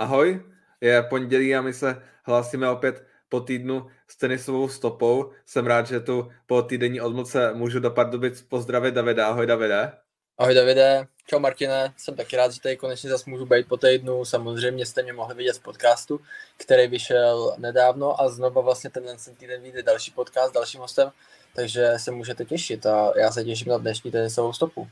[0.00, 0.42] Ahoj,
[0.80, 5.30] je pondělí a my se hlásíme opět po týdnu s tenisovou stopou.
[5.46, 9.26] Jsem rád, že tu po týdenní odmlce můžu do Pardubic pozdravit Davida.
[9.26, 9.92] Ahoj Davide.
[10.38, 14.24] Ahoj Davide, čau Martine, jsem taky rád, že tady konečně zase můžu být po týdnu.
[14.24, 16.20] Samozřejmě jste mě mohli vidět z podcastu,
[16.56, 21.10] který vyšel nedávno a znova vlastně tenhle týden vyjde další podcast s dalším hostem,
[21.54, 24.88] takže se můžete těšit a já se těším na dnešní tenisovou stopu.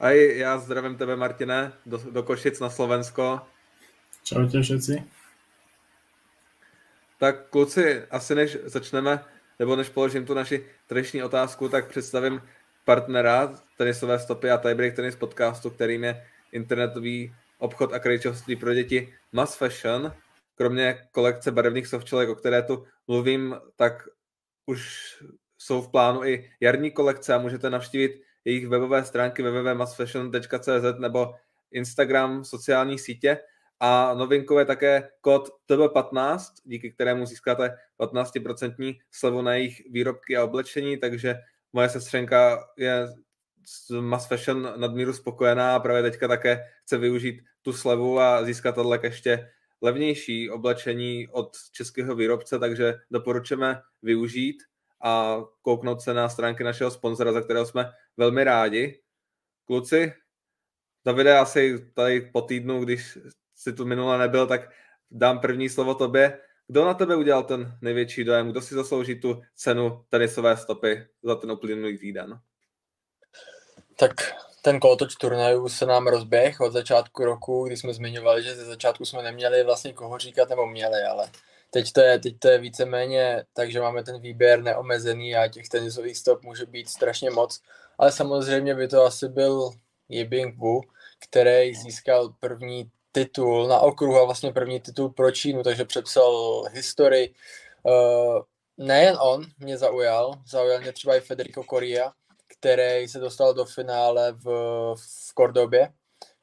[0.00, 3.40] A já zdravím tebe Martine, do, do Košic na Slovensko.
[4.28, 5.04] Čau všetci.
[7.18, 9.24] Tak kluci, asi než začneme,
[9.58, 12.42] nebo než položím tu naši tradiční otázku, tak představím
[12.84, 19.14] partnera tenisové stopy a Tiebreak Tennis podcastu, kterým je internetový obchod a krejčovství pro děti
[19.32, 20.12] Mass Fashion.
[20.54, 24.08] Kromě kolekce barevných softčelek, o které tu mluvím, tak
[24.66, 25.06] už
[25.58, 31.34] jsou v plánu i jarní kolekce a můžete navštívit jejich webové stránky www.massfashion.cz nebo
[31.70, 33.38] Instagram, sociální sítě.
[33.80, 40.44] A novinkou je také kód TB15, díky kterému získáte 15% slevu na jejich výrobky a
[40.44, 41.34] oblečení, takže
[41.72, 43.06] moje sestřenka je
[43.66, 48.74] z Mass Fashion nadmíru spokojená a právě teďka také chce využít tu slevu a získat
[48.74, 54.62] tohle ještě levnější oblečení od českého výrobce, takže doporučujeme využít
[55.04, 59.00] a kouknout se na stránky našeho sponzora, za kterého jsme velmi rádi.
[59.64, 60.12] Kluci,
[61.04, 63.18] Davide, asi tady po týdnu, když
[63.58, 64.70] si tu minule nebyl, tak
[65.10, 66.38] dám první slovo tobě.
[66.66, 68.50] Kdo na tebe udělal ten největší dojem?
[68.50, 72.40] Kdo si zaslouží tu cenu tenisové stopy za ten uplynulý týden?
[73.96, 74.12] Tak
[74.62, 79.04] ten kolotoč turnajů se nám rozběh od začátku roku, kdy jsme zmiňovali, že ze začátku
[79.04, 81.30] jsme neměli vlastně koho říkat, nebo měli, ale
[81.70, 86.16] teď to je, teď to je víceméně takže máme ten výběr neomezený a těch tenisových
[86.16, 87.60] stop může být strašně moc,
[87.98, 89.70] ale samozřejmě by to asi byl
[90.08, 90.80] Yibing Wu,
[91.28, 97.34] který získal první titul na okruhu a vlastně první titul pro Čínu, takže přepsal historii.
[97.82, 98.40] Uh,
[98.78, 102.12] nejen on mě zaujal, zaujal mě třeba i Federico Coria,
[102.58, 104.44] který se dostal do finále v,
[104.96, 105.92] v Kordobě,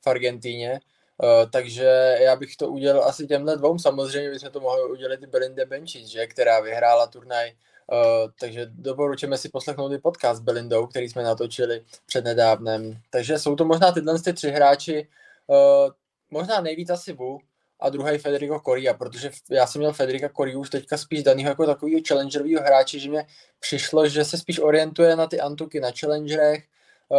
[0.02, 0.80] v Argentíně.
[1.24, 3.80] Uh, takže já bych to udělal asi těmhle dvou.
[3.80, 7.52] Samozřejmě bychom to mohli udělat i Belinda Bencic, že, která vyhrála turnaj.
[7.92, 12.98] Uh, takže doporučujeme si poslechnout i podcast s Belindou, který jsme natočili před nedávnem.
[13.09, 15.08] Takže jsou to možná tyhle ty tři hráči.
[15.48, 15.92] Uh,
[16.31, 17.40] možná nejvíc asi Wu
[17.80, 21.66] a druhý Federico Coria, protože já jsem měl Federica Coria už teďka spíš daného jako
[21.66, 23.25] takového challengerového hráče, že mě
[23.59, 26.63] přišlo, že se spíš orientuje na ty antuky na challengerech,
[27.09, 27.18] uh,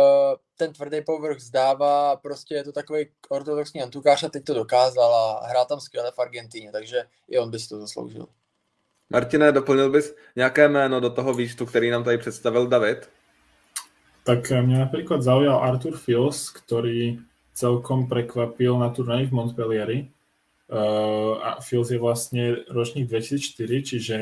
[0.57, 5.47] ten tvrdý povrch zdává, prostě je to takový ortodoxní antukář a teď to dokázal a
[5.47, 8.27] hrál tam skvěle v Argentíně, takže i on by si to zasloužil.
[9.11, 13.09] Martine, doplnil bys nějaké jméno do toho výčtu, který nám tady představil David?
[14.25, 17.19] Tak mě například zaujal Arthur Fils, který
[17.57, 19.99] celkom prekvapil na turnaji v Montpellieri.
[20.67, 24.17] Uh, a Fils je vlastne ročník 2004, čiže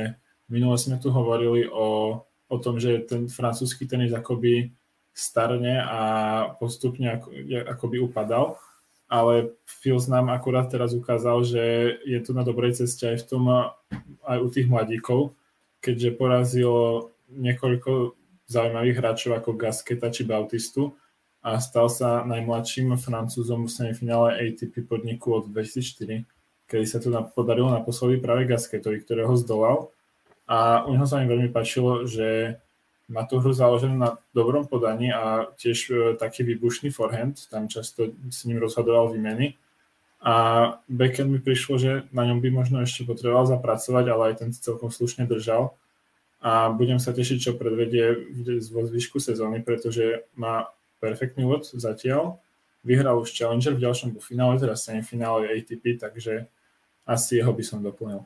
[0.47, 4.71] minule sme tu hovorili o, o tom, že ten francúzsky tenis akoby
[5.17, 6.00] starne a
[6.61, 7.33] postupne ako,
[7.65, 8.61] akoby upadal,
[9.09, 13.43] ale Fils nám akurát teraz ukázal, že je tu na dobrej ceste aj v tom,
[14.28, 15.33] aj u tých mladíkov,
[15.81, 18.21] keďže porazil niekoľko
[18.53, 20.93] zaujímavých hráčov ako Gasketa či Bautistu
[21.44, 26.25] a stal sa najmladším francúzom v semifinále ATP podniku od 2004,
[26.65, 29.93] kedy sa tu podarilo naposledy práve Gasketovi, ktorého zdolal.
[30.49, 32.56] A u neho sa mi veľmi páčilo, že
[33.12, 38.16] má tú hru založenú na dobrom podaní a tiež e, taký výbušný forehand, tam často
[38.33, 39.60] s ním rozhodoval výmeny.
[40.25, 40.34] A
[40.88, 44.88] backhand mi prišlo, že na ňom by možno ešte potreboval zapracovať, ale aj ten celkom
[44.88, 45.77] slušne držal.
[46.41, 48.33] A budem sa tešiť, čo predvedie
[48.72, 50.72] vo zvyšku sezóny, pretože má
[51.04, 52.41] perfektný úvod zatiaľ.
[52.81, 56.48] Vyhral už Challenger v ďalšom finále, teda semifinále ATP, takže
[57.04, 58.25] asi jeho by som doplnil.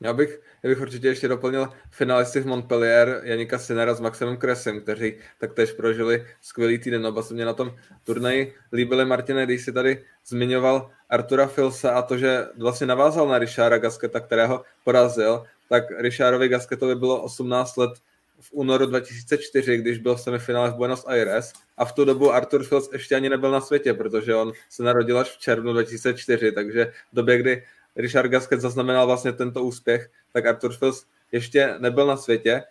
[0.00, 4.80] Já bych, já bych určitě ještě doplnil finalisty z Montpellier, Janika Sinera s Maximem Kresem,
[4.80, 7.06] kteří taktéž prožili skvělý týden.
[7.06, 7.74] Oba se mě na tom
[8.04, 9.04] turnaji líbili.
[9.04, 14.20] Martine, když si tady zmiňoval Artura Filsa a to, že vlastně navázal na Richarda Gasketa,
[14.20, 17.92] kterého porazil, tak Richardovi Gasketovi bylo 18 let
[18.40, 22.64] v únoru 2004, když byl v semifinále v Buenos Aires a v tu dobu Arthur
[22.64, 26.92] Fields ještě ani nebyl na světě, protože on se narodil až v červnu 2004, takže
[27.12, 27.64] v době, kdy
[27.96, 32.62] Richard Gasquet zaznamenal vlastně tento úspěch, tak Arthur Fields ještě nebyl na světě.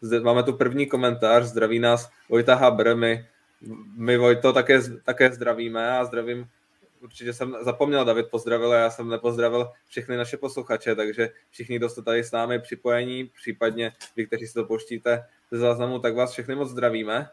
[0.00, 3.26] Zde máme tu první komentář, zdraví nás Vojta Haber, my,
[3.96, 6.46] my Vojto také, také zdravíme a zdravím
[7.00, 11.88] určitě jsem zapomněl, David pozdravil a já jsem nepozdravil všechny naše posluchače, takže všichni, kdo
[11.88, 16.32] jste tady s námi připojení, případně vy, kteří si to poštíte ze záznamu, tak vás
[16.32, 17.28] všechny moc zdravíme.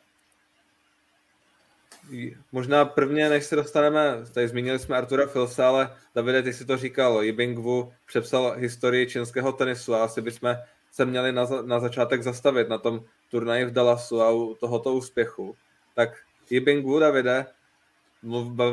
[2.52, 6.78] možná prvně, než se dostaneme, tady zmínili jsme Artura Filsa, ale Davide, ty si to
[6.78, 10.56] říkal, Yibing Wu přepsal historii čínského tenisu a asi bychom
[10.92, 15.56] se měli na, na začátek zastavit na tom turnaji v Dallasu a u tohoto úspěchu.
[15.96, 16.10] Tak
[16.50, 17.46] Yibing Wu, Davide,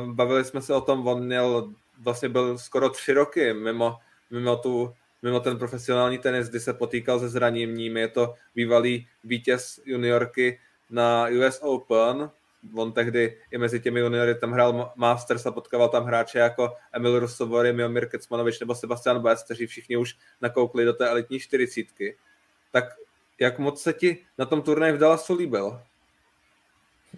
[0.07, 1.73] bavili jsme se o tom, on měl,
[2.03, 3.97] vlastně byl skoro tři roky mimo,
[4.31, 7.97] mimo, tu, mimo ten profesionální tenis, kdy se potýkal se zraněním.
[7.97, 10.61] Je to bývalý vítěz juniorky
[10.91, 12.31] na US Open,
[12.75, 17.19] on tehdy i mezi těmi juniory tam hrál Masters a potkával tam hráče jako Emil
[17.19, 22.17] Rusovory, Miomir Kecmanovič nebo Sebastian Baez, kteří všichni už nakoukli do té elitní čtyřicítky.
[22.71, 22.85] Tak
[23.39, 25.81] jak moc se ti na tom turnaji v Dallasu líbil?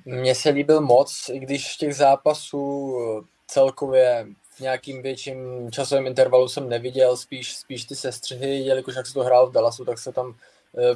[0.05, 2.94] Mně se líbil moc, i když těch zápasů
[3.46, 4.26] celkově
[4.56, 9.23] v nějakým větším časovém intervalu jsem neviděl, spíš, spíš ty sestřihy, jelikož jak se to
[9.23, 10.35] hrál v Dallasu, tak se tam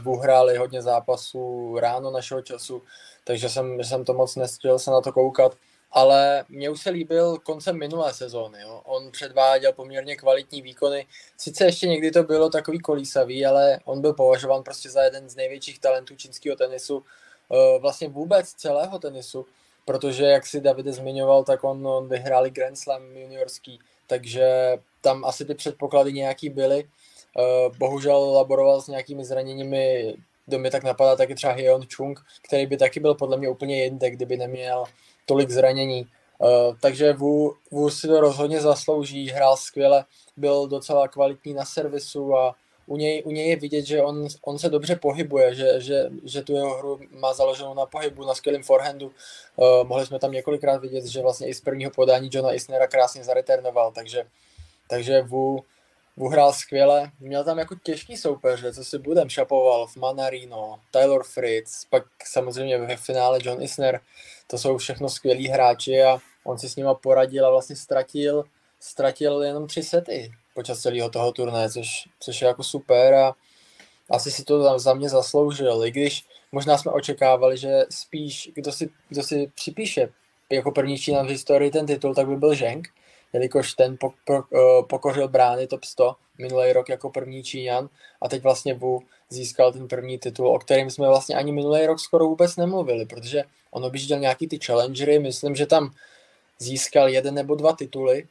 [0.05, 2.83] uhráli eh, hodně zápasů ráno našeho času,
[3.25, 5.57] takže jsem, jsem to moc nestihl se na to koukat.
[5.91, 8.61] Ale mě už se líbil koncem minulé sezóny.
[8.61, 8.83] Jo.
[8.85, 11.07] On předváděl poměrně kvalitní výkony.
[11.37, 15.37] Sice ještě někdy to bylo takový kolísavý, ale on byl považován prostě za jeden z
[15.37, 17.28] největších talentů čínského tenisu, eh,
[17.79, 19.47] vlastně vůbec celého tenisu,
[19.85, 25.45] protože, jak si Davide zmiňoval, tak on, on vyhráli Grand Slam juniorský, takže tam asi
[25.45, 26.85] ty předpoklady nějaký byly.
[27.39, 30.15] Eh, bohužel laboroval s nějakými zraněními,
[30.47, 33.85] kdo mi tak napadá, taky třeba Hyeon Chung, který by taky byl podle mě úplně
[33.85, 34.85] jinde, kdyby neměl
[35.27, 36.07] tolik zranění.
[36.39, 40.05] Uh, takže Wu, Wu si to rozhodně zaslouží, hrál skvěle,
[40.37, 42.55] byl docela kvalitní na servisu a
[42.89, 46.43] u něj, u něj je vidět, že on, on se dobře pohybuje, že, že, že
[46.43, 49.07] tu jeho hru má založenou na pohybu, na skvělém forehandu.
[49.57, 53.25] Uh, mohli jsme tam několikrát vidět, že vlastně i z prvního podání Johna Isnera krásně
[53.25, 54.25] zareternoval, takže,
[54.89, 55.65] takže Wu,
[56.17, 57.11] uhrál skvěle.
[57.21, 62.79] Měl tam jako těžký soupeře, co si budem, šapoval v Manarino, Tyler Fritz, pak samozřejmě
[62.79, 64.01] ve finále John Isner.
[64.47, 68.45] To jsou všechno skvělí hráči a on si s nima poradil a vlastně ztratil,
[68.81, 73.35] ztratil jenom tři sety počas celého toho turnaje, což, což je jako super a
[74.11, 78.91] asi si to za mě zasloužil, i když možná jsme očekávali, že spíš kdo si,
[79.09, 80.09] kdo si připíše
[80.51, 82.89] jako první Čínan v historii ten titul, tak by byl Zheng,
[83.33, 87.89] jelikož ten po, po, eh, pokořil brány top 100 minulý rok jako první Číňan
[88.23, 92.01] a teď vlastně Wu získal ten první titul, o kterém jsme vlastně ani minulý rok
[92.01, 95.95] skoro vůbec nemluvili, protože on objížděl nějaký ty challengery, myslím, že tam
[96.59, 98.27] získal jeden nebo dva tituly,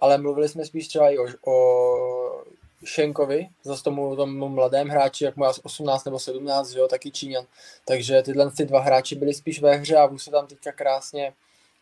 [0.00, 2.44] ale mluvili jsme spíš třeba i o, o
[2.84, 7.44] Šenkovi, zase tomu, tomu mladém hráči, jak mu 18 nebo 17, jo, taky Číňan.
[7.84, 11.32] Takže tyhle ty dva hráči byli spíš ve hře a se tam teďka krásně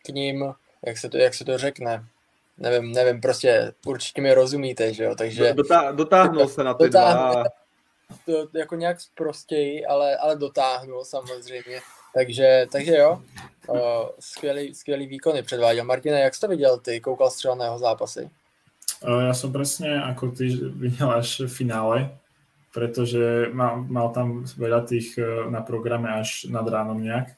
[0.05, 0.53] k ním,
[0.85, 2.05] jak se to, jak se to řekne,
[2.57, 5.53] nevím, nevím, prostě určitě mi rozumíte, že jo, takže...
[5.53, 7.43] Dotá, dotáhnul se na ty dotáhnul, dva.
[8.25, 11.81] To jako nějak prostěji, ale, ale dotáhnul samozřejmě.
[12.13, 13.21] Takže, takže jo,
[13.67, 15.85] o, skvělý, skvělý výkony předváděl.
[15.85, 16.99] Martine, jak jsi to viděl ty?
[16.99, 18.29] Koukal střel na jeho zápasy?
[18.99, 21.97] Ja som presne ako ty videl až v finále,
[22.75, 25.15] pretože mal, mal tam veľa tých
[25.47, 27.31] na programe až nad ránom nejak.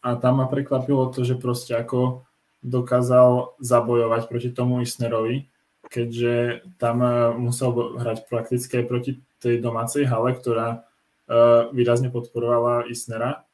[0.00, 2.24] A tam ma prekvapilo to, že proste ako
[2.64, 5.44] dokázal zabojovať proti tomu Isnerovi,
[5.92, 9.10] keďže tam eh, musel hrať prakticky aj proti
[9.44, 13.44] tej domácej hale, ktorá eh, výrazne podporovala Isnera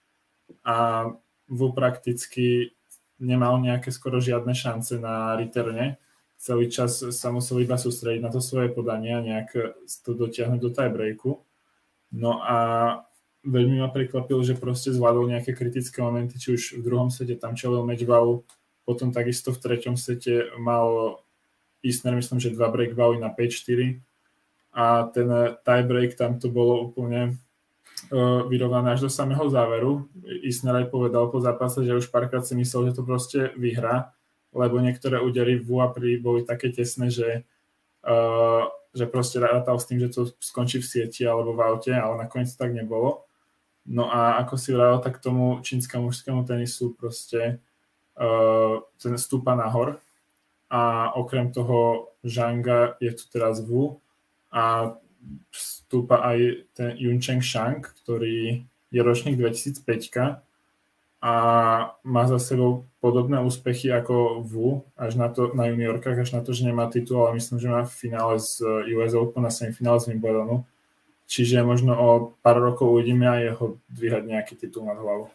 [0.65, 1.09] a
[1.51, 2.79] Vu prakticky
[3.19, 5.99] nemal nejaké skoro žiadne šance na reterne.
[6.41, 9.51] Celý čas sa musel iba sústrediť na to svoje podanie a nejak
[10.07, 11.31] to dotiahnuť do tiebreaku.
[12.15, 12.59] No a
[13.45, 17.59] veľmi ma prekvapilo, že proste zvládol nejaké kritické momenty, či už v druhom sete tam
[17.59, 18.47] čelil Medžvalu,
[18.87, 21.21] potom takisto v treťom sete mal
[21.81, 24.01] Isner, myslím, že dva break bali na 5-4
[24.77, 25.29] a ten
[25.65, 27.41] tie break tam to bolo úplne
[28.09, 30.09] uh, vyrovnané až do samého záveru.
[30.41, 34.17] Isner aj povedal po zápase, že už párkrát si myslel, že to proste vyhrá,
[34.57, 37.45] lebo niektoré údery v Uapri boli také tesné, že,
[38.09, 38.65] uh,
[38.97, 42.51] že proste rátal s tým, že to skončí v sieti alebo v aute, ale nakoniec
[42.57, 43.29] tak nebolo.
[43.89, 47.59] No a ako si vral, tak tomu čínskemu mužskému tenisu proste
[49.01, 50.05] ten stúpa nahor
[50.69, 53.99] a okrem toho Zhanga je tu teraz Wu
[54.53, 54.95] a
[55.51, 56.39] stúpa aj
[56.75, 60.43] ten Yuncheng Shang, ktorý je ročník 2005
[61.21, 61.35] a
[62.01, 66.57] má za sebou podobné úspechy ako Wu až na, to, na juniorkách, až na to,
[66.57, 68.65] že nemá titul, ale myslím, že má v finále z
[68.97, 70.65] US Open a semifinále z Wimbledonu.
[71.31, 72.09] Čiže možno o
[72.43, 75.31] pár rokov uvidíme aj jeho dvíhať nejaký titul nad hlavu.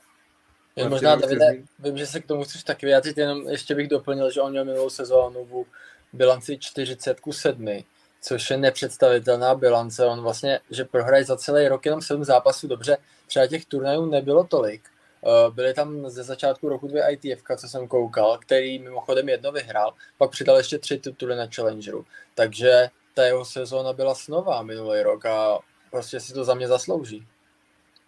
[0.75, 4.31] Já možná, Davide, vím, že se k tomu chceš taky vyjádřit, jenom ještě bych doplnil,
[4.31, 5.65] že on měl minulou sezónu v
[6.13, 7.83] bilanci 40 ku 7,
[8.27, 10.05] což je nepředstavitelná bilance.
[10.05, 14.43] On vlastně, že prohraje za celý rok jenom 7 zápasů, dobře, třeba těch turnajů nebylo
[14.43, 14.81] tolik,
[15.21, 19.93] Uh, byly tam ze začátku roku dvě ITF, co jsem koukal, který mimochodem jedno vyhrál,
[20.17, 22.05] pak přidal ještě tři tituly na Challengeru.
[22.35, 25.59] Takže ta jeho sezóna byla snová minulý rok a
[25.91, 27.27] prostě si to za mě zaslouží.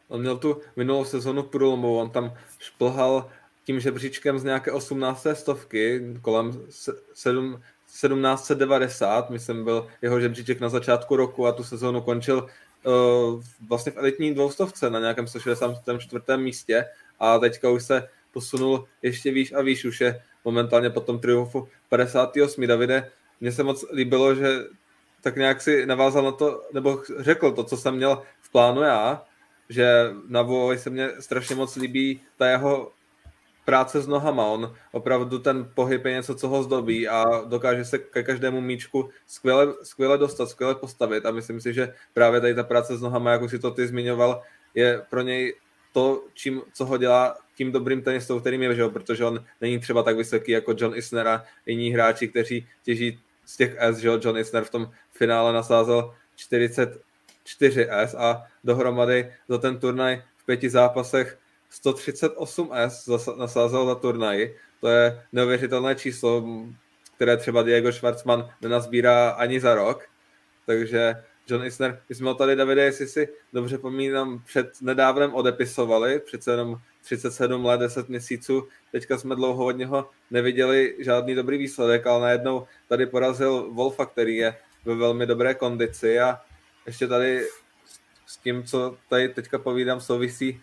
[0.07, 3.29] On měl tu minulou sezonu průlomu, on tam šplhal
[3.63, 5.27] tím žebříčkem z nějaké 18.
[5.33, 6.67] stovky, kolem
[7.13, 7.61] 7,
[8.01, 12.47] 1790, myslím, byl jeho žebříček na začátku roku a tu sezónu končil
[12.83, 16.23] uh, vlastně v elitní dvoustovce na nějakém 164.
[16.35, 16.85] místě
[17.19, 21.67] a teďka už se posunul ještě výš a výš, už je momentálně po tom triumfu
[21.89, 22.67] 58.
[22.67, 23.11] Davide,
[23.41, 24.47] mně se moc líbilo, že
[25.21, 29.23] tak nějak si navázal na to, nebo řekl to, co jsem měl v plánu já,
[29.69, 32.91] že na Voj se mně strašně moc líbí ta jeho
[33.67, 34.45] práce s nohama.
[34.45, 39.09] On opravdu ten pohyb je něco, co ho zdobí a dokáže se ke každému míčku
[39.27, 41.25] skvěle, skvěle dostat, skvěle postavit.
[41.25, 43.87] A myslím si, že právě tady ta práce s nohama, jak už si to ty
[43.87, 44.41] zmiňoval,
[44.75, 45.55] je pro něj
[45.93, 50.03] to, čím, co ho dělá tím dobrým tenistou, kterým je, že protože on není třeba
[50.03, 54.37] tak vysoký jako John Isner a jiní hráči, kteří těží z těch S, že John
[54.37, 61.37] Isner v tom finále nasázel 44S a dohromady za ten turnaj v pěti zápasech
[61.71, 64.53] 138S nasázel za turnaj.
[64.81, 66.45] To je neuvěřitelné číslo,
[67.15, 70.03] které třeba Diego Schwartzman nenazbírá ani za rok.
[70.65, 71.15] Takže
[71.49, 76.51] John Isner, my jsme ho tady, Davide, jestli si dobře pomínám, před nedávnem odepisovali, přece
[76.51, 82.21] jenom 37 let, 10 měsíců, teďka jsme dlouho od něho neviděli žádný dobrý výsledek, ale
[82.21, 86.41] najednou tady porazil Wolfa, který je ve velmi dobré kondici a
[86.85, 87.47] ještě tady
[88.25, 90.61] s tím, co tady teďka povídám, souvisí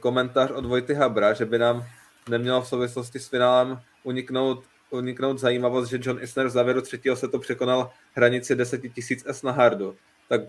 [0.00, 1.86] komentář od Vojty Habra, že by nám
[2.28, 7.28] nemělo v souvislosti s finálem uniknout, uniknout zajímavost, že John Isner v závěru třetího se
[7.28, 8.92] to překonal hranici 10 000
[9.26, 9.96] S na hardu.
[10.28, 10.40] Tak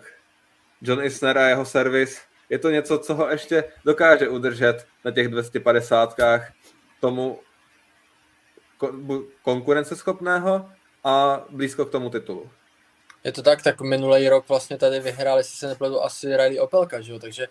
[0.81, 5.27] John Isner a jeho servis, je to něco, co ho ještě dokáže udržet na těch
[5.27, 6.15] 250
[7.01, 7.39] tomu
[9.41, 10.69] konkurenceschopného
[11.03, 12.49] a blízko k tomu titulu.
[13.23, 17.01] Je to tak, tak minulý rok vlastně tady vyhrál, jestli se nepletu, asi Riley Opelka,
[17.01, 17.19] že jo?
[17.19, 17.47] takže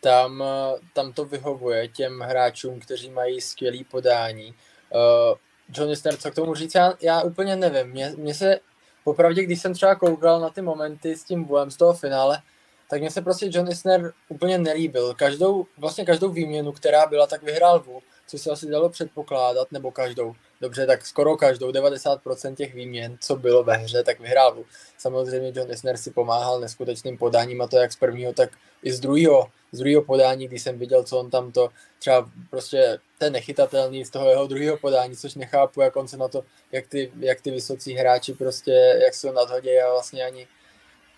[0.00, 0.44] tam,
[0.92, 4.54] tam to vyhovuje těm hráčům, kteří mají skvělý podání.
[4.94, 5.38] Uh,
[5.74, 7.86] John Isner, co k tomu říct, já, já úplně nevím.
[7.86, 8.60] Mně, mně se,
[9.04, 12.42] popravdě, když jsem třeba koukal na ty momenty s tím Vuem z toho finále,
[12.90, 15.14] tak mně se prostě John Isner úplně nelíbil.
[15.14, 19.90] Každou, vlastně každou výměnu, která byla, tak vyhrál Wu, co se asi dalo předpokládat, nebo
[19.90, 20.34] každou.
[20.60, 24.56] Dobře, tak skoro každou, 90% těch výměn, co bylo ve hře, tak vyhrál.
[24.98, 28.50] Samozřejmě John Isner si pomáhal neskutečným podáním a to jak z prvního, tak
[28.82, 31.68] i z druhého, z druhého podání, když jsem viděl, co on tam to
[31.98, 36.28] třeba prostě ten nechytatelný z toho jeho druhého podání, což nechápu, jak on se na
[36.28, 40.46] to, jak ty, jak ty vysocí hráči prostě, jak se nadhodí a vlastně ani,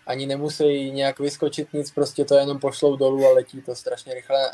[0.06, 4.50] ani nemusí nějak vyskočit nic, prostě to jenom pošlou dolů a letí to strašně rychle.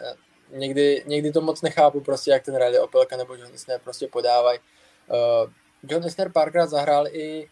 [0.54, 4.58] Někdy, někdy to moc nechápu, prostě jak ten Riley Opelka nebo John Isner prostě podávají.
[5.08, 5.50] Uh,
[5.82, 7.49] John Isner párkrát zahrál i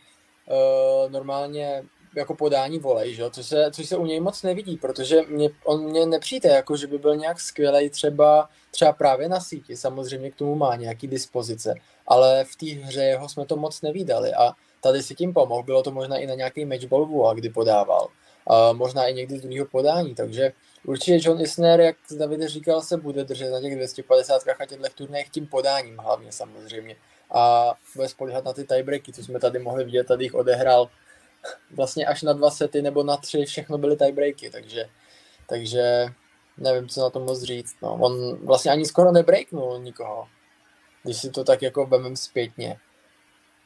[0.47, 1.85] uh, normálně
[2.17, 3.31] jako podání volej, že?
[3.31, 6.87] Což, se, což se u něj moc nevidí, protože mě, on mě nepřijde, jako že
[6.87, 11.75] by byl nějak skvělý třeba, třeba právě na síti, samozřejmě k tomu má nějaký dispozice,
[12.07, 15.83] ale v té hře jeho jsme to moc nevídali a tady si tím pomohl, bylo
[15.83, 18.09] to možná i na nějaký matchball a kdy podával,
[18.73, 20.53] možná i někdy z druhého podání, takže
[20.87, 25.31] určitě John Isner, jak David říkal, se bude držet na těch 250 a těchto turnajích
[25.31, 26.97] tím podáním hlavně samozřejmě
[27.31, 30.91] a bude spolíhat na ty tiebreaky, co jsme tady mohli vidět, tady jich odehrál
[31.71, 34.89] vlastně až na dva sety nebo na tři, všechno byly tiebreaky, takže,
[35.49, 36.07] takže
[36.59, 37.77] nevím, co na to moc říct.
[37.83, 37.95] No.
[38.01, 40.29] On vlastně ani skoro nebreaknul nikoho,
[41.03, 42.77] když si to tak jako vemem zpětně.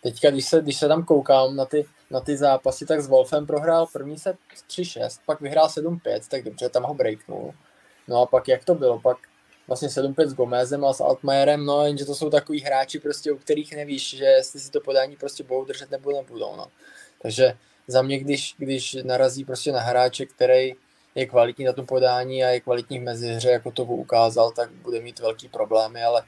[0.03, 3.47] Teďka, když se, když se tam koukám na ty, na ty zápasy, tak s Wolfem
[3.47, 4.37] prohrál první set
[4.69, 7.55] 3-6, pak vyhrál 7-5, tak dobře, tam ho breaknul.
[8.09, 9.01] No a pak jak to bylo?
[9.01, 9.17] Pak
[9.69, 13.37] vlastně 7-5 s Gomezem a s Altmayerem, no jenže to jsou takový hráči, prostě, u
[13.37, 16.57] kterých nevíš, že jestli si to podání prostě budou držet nebo nebudou.
[16.57, 16.67] No.
[17.23, 17.55] Takže
[17.87, 20.75] za mě, když, když narazí prostě na hráče, který
[21.15, 25.01] je kvalitní na tom podání a je kvalitní v mezihře, jako to ukázal, tak bude
[25.01, 26.23] mít velký problémy, ale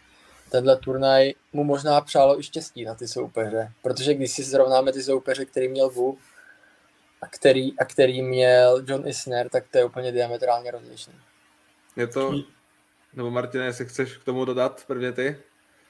[0.50, 5.02] tenhle turnaj mu možná přálo i štěstí na ty soupeře, protože když si srovnáme ty
[5.02, 6.18] soupeře, který měl Wu
[7.22, 11.12] a který, a který měl John Isner, tak to je úplně diametrálně rozlišný.
[11.96, 12.32] Je to,
[13.14, 15.36] nebo Martina, jestli chceš k tomu dodat prvně ty?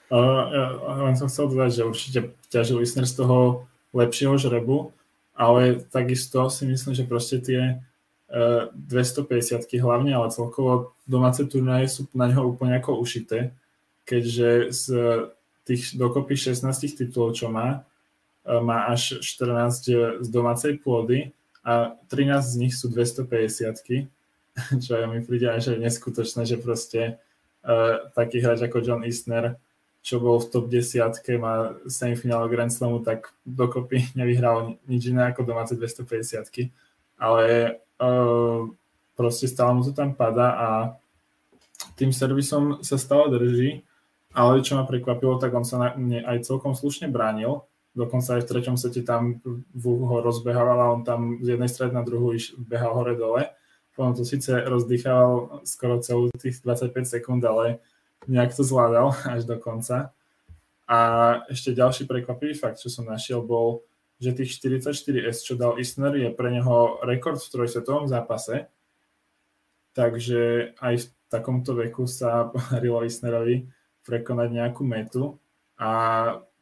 [0.08, 0.48] Uh,
[0.88, 4.96] ja len som chcel dodať, že určite ťažil Isner z toho lepšieho žrebu,
[5.36, 7.76] ale takisto si myslím, že proste tie
[8.32, 13.52] uh, 250 hlavne, ale celkovo domáce turnaje sú na neho úplne ako ušité,
[14.08, 14.84] keďže z
[15.68, 16.64] tých dokopy 16
[16.96, 17.84] titulov, čo má,
[18.48, 24.08] uh, má až 14 z domácej pôdy a 13 z nich sú 250
[24.82, 27.20] čo mi príde aj že neskutočné, že proste
[27.68, 29.60] uh, taký hráč ako John Isner,
[30.00, 35.44] čo bol v top 10 má semifinále Grand Slamu, tak dokopy nevyhral nič iné ako
[35.44, 36.72] domáce 250
[37.18, 38.62] ale uh,
[39.18, 40.68] proste stále mu to tam pada a
[41.98, 43.82] tým servisom sa stále drží,
[44.36, 47.64] ale čo ma prekvapilo, tak on sa na, ne, aj celkom slušne bránil,
[47.96, 49.40] dokonca aj v treťom sete tam
[49.82, 53.50] ho rozbehával a on tam z jednej strany na druhú iš, behal hore-dole.
[53.96, 57.82] Potom to síce rozdýchal skoro celú tých 25 sekúnd, ale
[58.30, 60.14] nejak to zvládal až do konca.
[60.88, 60.98] A
[61.52, 63.84] ešte ďalší prekvapivý fakt, čo som našiel, bol,
[64.22, 68.70] že tých 44S, čo dal Isner, je pre neho rekord v trojsvetovom zápase.
[69.92, 73.77] Takže aj v takomto veku sa podarilo Isnerovi
[74.08, 75.36] prekonať nejakú metu
[75.76, 75.90] a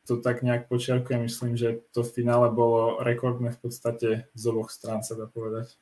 [0.06, 4.70] to tak nejak počiarkujem, myslím, že to v finále bolo rekordné v podstate z oboch
[4.70, 5.78] strán, se dá povedať.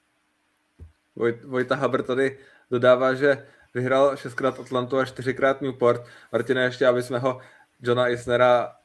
[1.17, 2.39] Vojt, Vojta Haber tady
[2.71, 6.03] dodává, že vyhrál šestkrát Atlantu a čtyřikrát Newport.
[6.33, 7.41] Martina, ještě aby jsme ho
[7.83, 8.77] Johna Isnera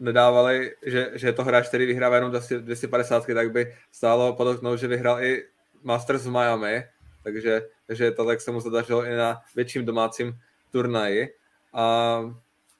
[0.00, 4.86] nedávali, že, že je to hráč, který vyhrává jenom 250, tak by stálo podotknout, že
[4.88, 5.44] vyhrál i
[5.82, 6.84] Masters v Miami,
[7.22, 10.38] takže, takže to tak se mu zadařilo i na větším domácím
[10.70, 11.28] turnaji.
[11.72, 12.20] A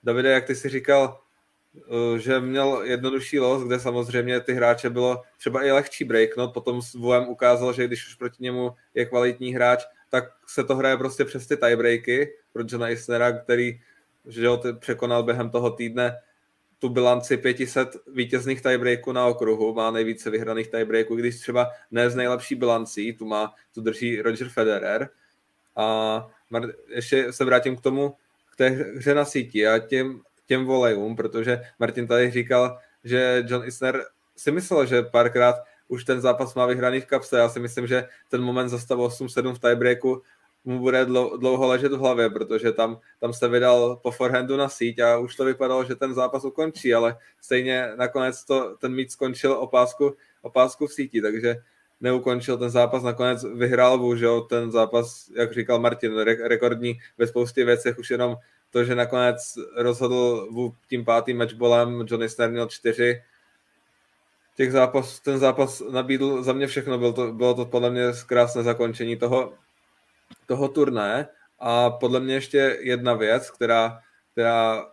[0.04, 1.20] Davide, jak ty si říkal,
[1.76, 6.80] eh, že měl jednodušší los, kde samozřejmě ty hráče bylo třeba i lehčí breaknout, potom
[6.94, 11.24] Vuem ukázal, že když už proti němu je kvalitní hráč, tak se to hraje prostě
[11.24, 13.80] přes ty tiebreaky pro Johna Isnera, který
[14.28, 16.18] že ho překonal během toho týdne
[16.78, 22.14] tu bilanci 500 vítězných tiebreaků na okruhu, má nejvíce vyhraných tiebreaků, když třeba ne z
[22.14, 25.08] nejlepší bilancí, tu má, tu drží Roger Federer.
[25.76, 26.30] A
[26.88, 28.16] ještě se vrátím k tomu,
[28.58, 34.04] té hře na síti a těm, těm volejům, protože Martin tady říkal, že John Isner
[34.36, 35.54] si myslel, že párkrát
[35.88, 37.38] už ten zápas má vyhraný v kapse.
[37.38, 40.22] Já si myslím, že ten moment za stav 8-7 v tiebreaku
[40.64, 44.98] mu bude dlouho ležet v hlavě, protože tam, tam se vydal po forehandu na síť
[44.98, 49.52] a už to vypadalo, že ten zápas ukončí, ale stejně nakonec to, ten mít skončil
[49.52, 51.56] opásku, opásku v síti, takže
[52.00, 57.64] neukončil ten zápas, nakonec vyhrál bohužel ten zápas, jak říkal Martin, re- rekordní ve spoustě
[57.64, 58.36] věcech, už jenom
[58.70, 60.48] to, že nakonec rozhodl
[60.88, 63.22] tím pátým matchbolem, Johnny Sner měl čtyři,
[64.56, 68.62] těch zápas, ten zápas nabídl za mě všechno, bylo to, bylo to podle mě krásné
[68.62, 69.52] zakončení toho,
[70.46, 74.00] toho turné a podle mě ještě jedna věc, která,
[74.32, 74.86] která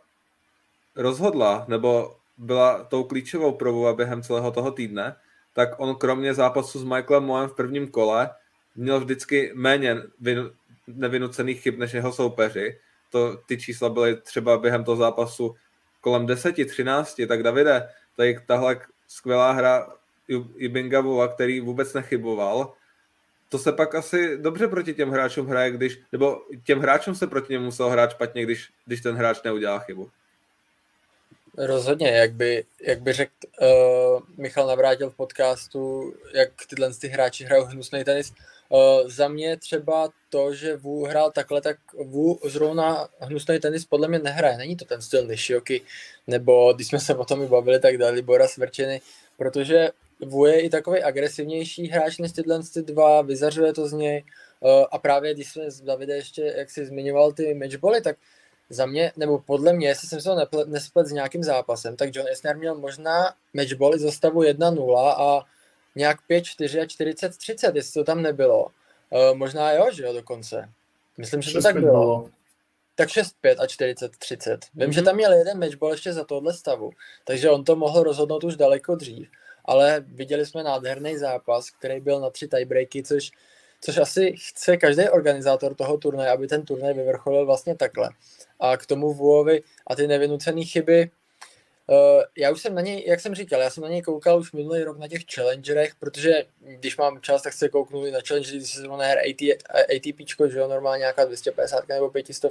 [0.95, 5.15] rozhodla, nebo byla tou klíčovou pro během celého toho týdne,
[5.55, 8.29] tak on kromě zápasu s Michaelem Moem v prvním kole
[8.75, 10.51] měl vždycky méně vinu,
[10.87, 12.79] nevinucených chyb než jeho soupeři.
[13.11, 15.55] To, ty čísla byly třeba během toho zápasu
[16.01, 19.87] kolem 10-13, tak Davide, tady tahle skvělá hra
[20.57, 22.73] Ibingavova, který vůbec nechyboval,
[23.49, 27.53] to se pak asi dobře proti těm hráčům hraje, když, nebo těm hráčům se proti
[27.53, 30.11] němu musel hrát špatně, když, když ten hráč neudělá chybu.
[31.57, 37.45] Rozhodně, jak by, jak by řekl uh, Michal Navrátil v podcastu, jak tyhle ty hráči
[37.45, 38.33] hrajou hnusný tenis.
[38.69, 44.07] Uh, za mě třeba to, že Wu hrál takhle, tak Wu zrovna hnusný tenis podle
[44.07, 44.57] mě nehraje.
[44.57, 45.81] Není to ten styl Nishioky,
[46.27, 49.01] nebo když jsme se o tom i bavili, tak dali Bora Svrčeny,
[49.37, 49.89] protože
[50.25, 54.23] Wu je i takový agresivnější hráč než tyhle ty dva, vyzařuje to z něj
[54.59, 58.17] uh, a právě když jsme s Davide ještě, jak jsi zmiňoval ty matchboly, tak
[58.69, 62.27] za mě, nebo podle mě, jestli jsem se to nesplet s nějakým zápasem, tak John
[62.31, 65.45] Isner měl možná matchboly za stavu 1-0 a
[65.95, 68.65] nějak 5-4 a 40-30, jestli to tam nebylo.
[68.65, 70.69] Uh, možná jo, že jo, dokonce.
[71.17, 71.91] Myslím, že to tak bylo.
[71.91, 72.29] bylo.
[72.95, 73.25] Tak 6-5
[73.59, 74.57] a 40-30.
[74.73, 74.93] Vím, mm-hmm.
[74.93, 76.91] že tam měl jeden matchball ještě za tohle stavu,
[77.25, 79.27] takže on to mohl rozhodnout už daleko dřív
[79.65, 83.31] ale viděli jsme nádherný zápas, který byl na tři tiebreaky, což,
[83.85, 88.09] což asi chce každý organizátor toho turnaje, aby ten turnaj vyvrcholil vlastně takhle.
[88.59, 91.11] A k tomu Vuovi a ty nevinucené chyby,
[91.87, 94.51] Uh, já už jsem na něj, jak jsem říkal, já jsem na něj koukal už
[94.51, 98.55] minulý rok na těch challengerech, protože když mám čas, tak se kouknu i na challenger,
[98.55, 99.41] když se zrovna her AT,
[99.95, 102.45] ATP, že jo, normálně nějaká 250 nebo 500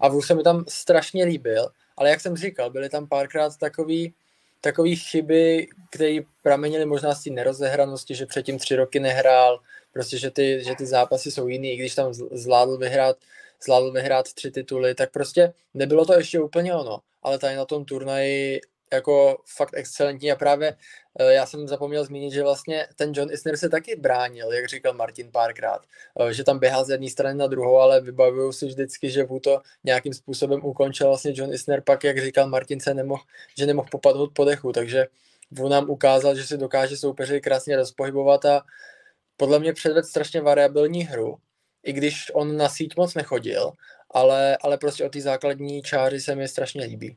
[0.00, 4.14] a Vu se mi tam strašně líbil, ale jak jsem říkal, byly tam párkrát takový,
[4.62, 9.60] takové chyby, které pramenily možná z té nerozehranosti, že předtím tři roky nehrál,
[9.92, 13.16] prostě, že ty, že ty zápasy jsou jiný, i když tam zvládl vyhrát,
[13.64, 17.84] zvládl vyhrát tři tituly, tak prostě nebylo to ještě úplně ono, ale tady na tom
[17.84, 18.60] turnaji
[18.92, 20.76] jako fakt excelentní a právě
[21.20, 25.30] já jsem zapomněl zmínit, že vlastně ten John Isner se taky bránil, jak říkal Martin
[25.32, 25.82] párkrát,
[26.20, 29.40] eh, že tam běhal z jedné strany na druhou, ale vybavuju si vždycky, že Wu
[29.40, 33.22] to nějakým způsobem ukončil vlastně John Isner, pak jak říkal Martin se nemohl,
[33.56, 35.06] že nemohl popadnout po dechu, takže
[35.50, 38.62] Wu nám ukázal, že si dokáže soupeři krásně rozpohybovat a
[39.36, 41.36] podle mě předved strašně variabilní hru,
[41.82, 43.72] i když on na síť moc nechodil,
[44.10, 47.16] ale, ale prostě o ty základní čáry se mi strašně líbí.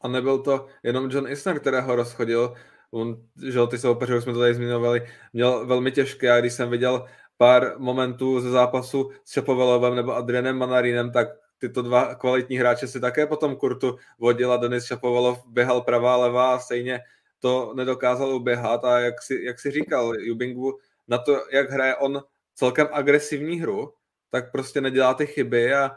[0.00, 2.54] A nebyl to jenom John Isner, kterého rozchodil,
[2.96, 3.16] on,
[3.48, 6.32] že ty soupeře, už jsme to tady zmiňovali, měl velmi těžké.
[6.32, 7.06] A když jsem viděl
[7.36, 11.28] pár momentů ze zápasu s Šapovalovem nebo Adrianem Manarinem, tak
[11.58, 16.54] tyto dva kvalitní hráče si také potom kurtu vodil a Denis Šapovalov běhal pravá, levá
[16.54, 17.00] a stejně
[17.40, 18.84] to nedokázal uběhat.
[18.84, 20.78] A jak si, jak si říkal Jubingu,
[21.08, 22.22] na to, jak hraje on
[22.54, 23.92] celkem agresivní hru,
[24.30, 25.96] tak prostě nedělá ty chyby a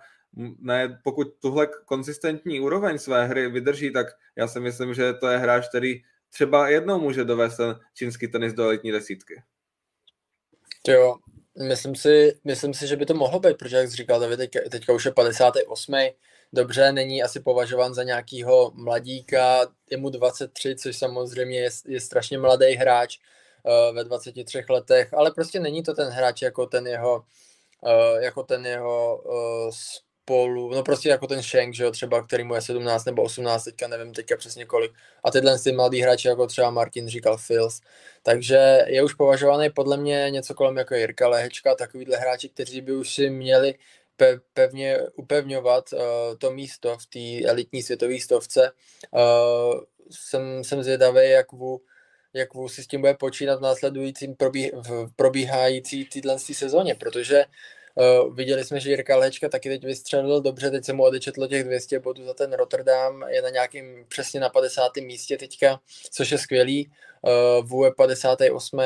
[0.60, 5.38] ne, pokud tuhle konzistentní úroveň své hry vydrží, tak já si myslím, že to je
[5.38, 9.44] hráč, který třeba jednou může dovést ten čínský tenis do elitní desítky.
[10.88, 11.16] Jo,
[11.68, 14.60] myslím si, myslím si, že by to mohlo být, protože jak jsi říkal, David, teďka,
[14.72, 15.94] teďka už je 58.
[16.54, 22.38] Dobře, není asi považován za nějakýho mladíka, je mu 23, což samozřejmě je, je strašně
[22.38, 23.18] mladý hráč
[23.64, 27.24] uh, ve 23 letech, ale prostě není to ten hráč jako ten jeho,
[27.82, 29.72] uh, jako ten jeho uh,
[30.30, 33.64] spolu, no prostě jako ten Shank, že jo, třeba, který mu je 17 nebo 18,
[33.64, 34.92] teďka nevím teďka přesně kolik.
[35.24, 37.82] A tyhle ty mladý hráči, jako třeba Martin říkal Fils.
[38.24, 42.92] Takže je už považovaný podle mě něco kolem jako Jirka Lehečka, takovýhle hráči, kteří by
[42.92, 43.76] už si měli
[44.20, 46.00] pe- pevně upevňovat uh,
[46.38, 48.72] to místo v té elitní světové stovce.
[49.12, 51.82] Uh, jsem, jsem zvědavý, jak vu,
[52.34, 57.46] jak vu si s tím bude počínat v následujícím probí, v probíhající týhle sezóně, protože
[57.46, 57.79] Uh,
[58.34, 62.00] viděli jsme, že Jirka Lečka taky teď vystřelil dobře, teď se mu odečetlo těch 200
[62.00, 64.98] bodů za ten Rotterdam, je na nějakým přesně na 50.
[64.98, 65.80] místě teďka,
[66.12, 68.80] což je skvělý, uh, VU je 58.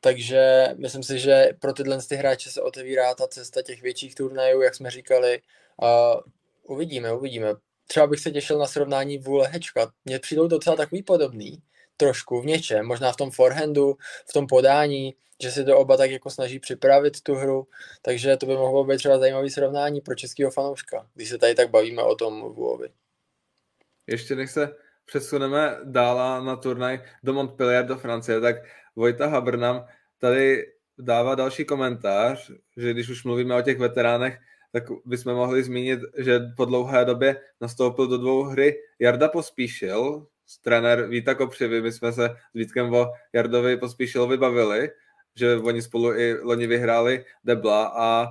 [0.00, 4.62] Takže myslím si, že pro tyhle ty hráče se otevírá ta cesta těch větších turnajů,
[4.62, 5.40] jak jsme říkali.
[5.82, 6.20] Uh,
[6.62, 7.48] uvidíme, uvidíme.
[7.86, 9.92] Třeba bych se těšil na srovnání vůle Hečka.
[10.04, 11.62] Mně přijdou docela takový podobný,
[11.96, 13.96] trošku v něčem, možná v tom forehandu,
[14.30, 17.68] v tom podání, že si to oba tak jako snaží připravit tu hru,
[18.02, 21.70] takže to by mohlo být třeba zajímavý srovnání pro českého fanouška, když se tady tak
[21.70, 22.88] bavíme o tom Vuovi.
[24.06, 28.56] Ještě než se přesuneme dál na turnaj do Montpellier do Francie, tak
[28.96, 29.86] Vojta Habr nám
[30.18, 30.66] tady
[30.98, 34.38] dává další komentář, že když už mluvíme o těch veteránech,
[34.72, 40.26] tak bychom mohli zmínit, že po dlouhé době nastoupil do dvou hry Jarda Pospíšil,
[40.62, 44.90] trenér Víta Kopřivy, my jsme se s Vítkem o Jardovi Pospíšilovi bavili,
[45.36, 48.26] že oni spolu i loni vyhráli Debla a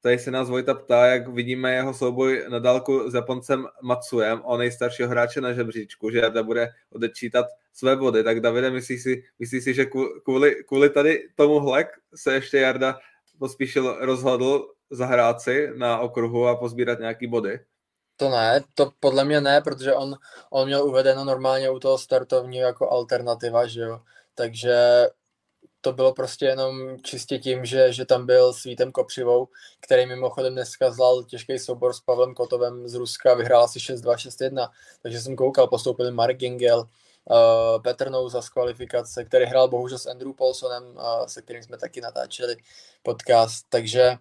[0.00, 4.56] tady se nás Vojta ptá, jak vidíme jeho souboj na dálku s Japoncem Matsuem, o
[4.56, 8.24] nejstaršího hráče na žebříčku, že Jarda bude odečítat své body.
[8.24, 9.86] Tak Davide, myslíš si, myslíš si že
[10.24, 12.98] kvůli, kvůli tady tomuhle se ještě Jarda
[13.38, 17.60] pospíšil rozhodl zahrát si na okruhu a pozbírat nějaký body?
[18.20, 20.16] To ne, to podle mě ne, protože on,
[20.50, 24.00] on měl uvedeno normálně u toho startovního jako alternativa, že jo.
[24.34, 25.06] Takže
[25.80, 29.48] to bylo prostě jenom čistě tím, že, že tam byl s Vítem Kopřivou,
[29.80, 34.68] který mimochodem dneska zlal těžký soubor s Pavlem Kotovem z Ruska, vyhrál asi 6-2, 6-1,
[35.02, 40.06] takže jsem koukal, postoupili Mark Gingel, uh, Petr Nouza z kvalifikace, který hrál bohužel s
[40.06, 42.56] Andrew Paulsonem, uh, se kterým jsme taky natáčeli
[43.02, 44.16] podcast, takže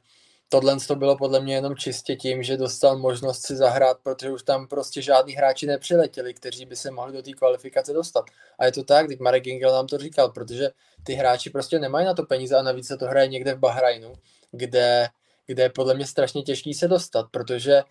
[0.49, 4.43] tohle to bylo podle mě jenom čistě tím, že dostal možnost si zahrát, protože už
[4.43, 8.25] tam prostě žádní hráči nepřiletěli, kteří by se mohli do té kvalifikace dostat.
[8.59, 10.69] A je to tak, teď Marek Gingel nám to říkal, protože
[11.03, 14.13] ty hráči prostě nemají na to peníze a navíc se to hraje někde v Bahrajnu,
[14.51, 15.07] kde,
[15.47, 17.83] kde je podle mě strašně těžký se dostat, protože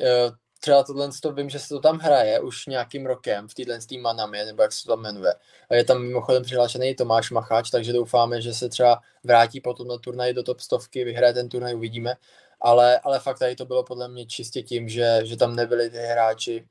[0.00, 0.06] uh,
[0.64, 4.02] třeba tohle to vím, že se to tam hraje už nějakým rokem v téhle tým
[4.02, 5.34] Manami, nebo jak se to tam jmenuje.
[5.70, 9.98] A je tam mimochodem přihlášený Tomáš Macháč, takže doufáme, že se třeba vrátí potom na
[9.98, 12.16] turnaj do top stovky, vyhraje ten turnaj, uvidíme.
[12.60, 15.98] Ale, ale fakt tady to bylo podle mě čistě tím, že, že tam nebyli ty
[15.98, 16.68] hráči,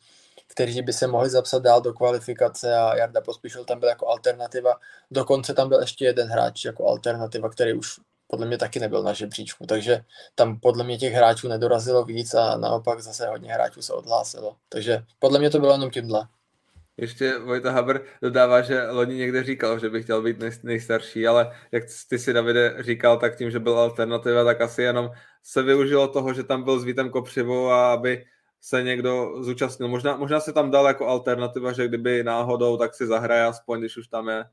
[0.48, 4.76] kteří by se mohli zapsat dál do kvalifikace a Jarda Pospíšil tam byl jako alternativa.
[5.12, 8.00] Dokonce tam byl ještě jeden hráč jako alternativa, který už
[8.34, 10.00] podle mě taky nebyl na žebříčku, takže
[10.36, 14.56] tam podle mě těch hráčů nedorazilo víc a naopak zase hodně hráčů se odhlásilo.
[14.70, 16.28] Takže podle mě to bylo jenom tímhle.
[16.98, 21.52] Ještě Vojta Haber dodává, že loni někde říkal, že by chtěl být nej, nejstarší, ale
[21.72, 25.12] jak ty si Davide říkal, tak tím, že byl alternativa, tak asi jenom
[25.44, 28.26] se využilo toho, že tam byl s Vítem Kopřivou a aby
[28.62, 29.88] se někdo zúčastnil.
[29.88, 33.98] Možná, možná se tam dal jako alternativa, že kdyby náhodou, tak si zahraje aspoň, když
[33.98, 34.46] už tam je.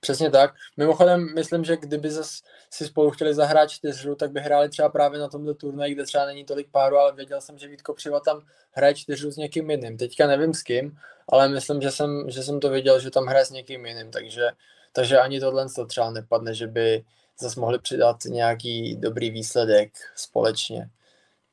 [0.00, 0.54] Přesně tak.
[0.76, 5.20] Mimochodem, myslím, že kdyby zas si spolu chtěli zahrát čtyřhru, tak by hráli třeba právě
[5.20, 8.46] na tomto turnaji, kde třeba není tolik páru, ale věděl jsem, že Vítko Přiva tam
[8.70, 9.96] hraje čtyřhru s někým jiným.
[9.96, 13.44] Teďka nevím s kým, ale myslím, že jsem, že jsem to viděl, že tam hraje
[13.44, 14.48] s někým jiným, takže,
[14.92, 17.04] takže ani tohle to třeba nepadne, že by
[17.40, 20.90] zase mohli přidat nějaký dobrý výsledek společně.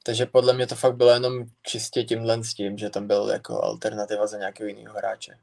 [0.03, 3.63] Takže podle mě to fakt bylo jenom čistě tímhle s tím, že tam byl jako
[3.63, 5.37] alternativa za nějakého jiného hráče.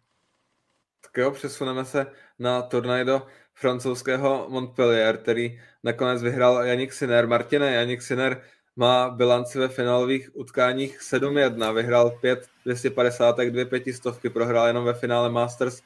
[1.03, 2.07] Tak jo, přesuneme se
[2.39, 7.27] na turnaj do francouzského Montpellier, který nakonec vyhrál Janik Sinner.
[7.27, 8.43] Martine, Janik Sinner
[8.77, 14.95] má bilanci ve finálových utkáních 7-1, vyhrál 5 250, tak 2 pětistovky, prohrál jenom ve
[14.95, 15.83] finále Masters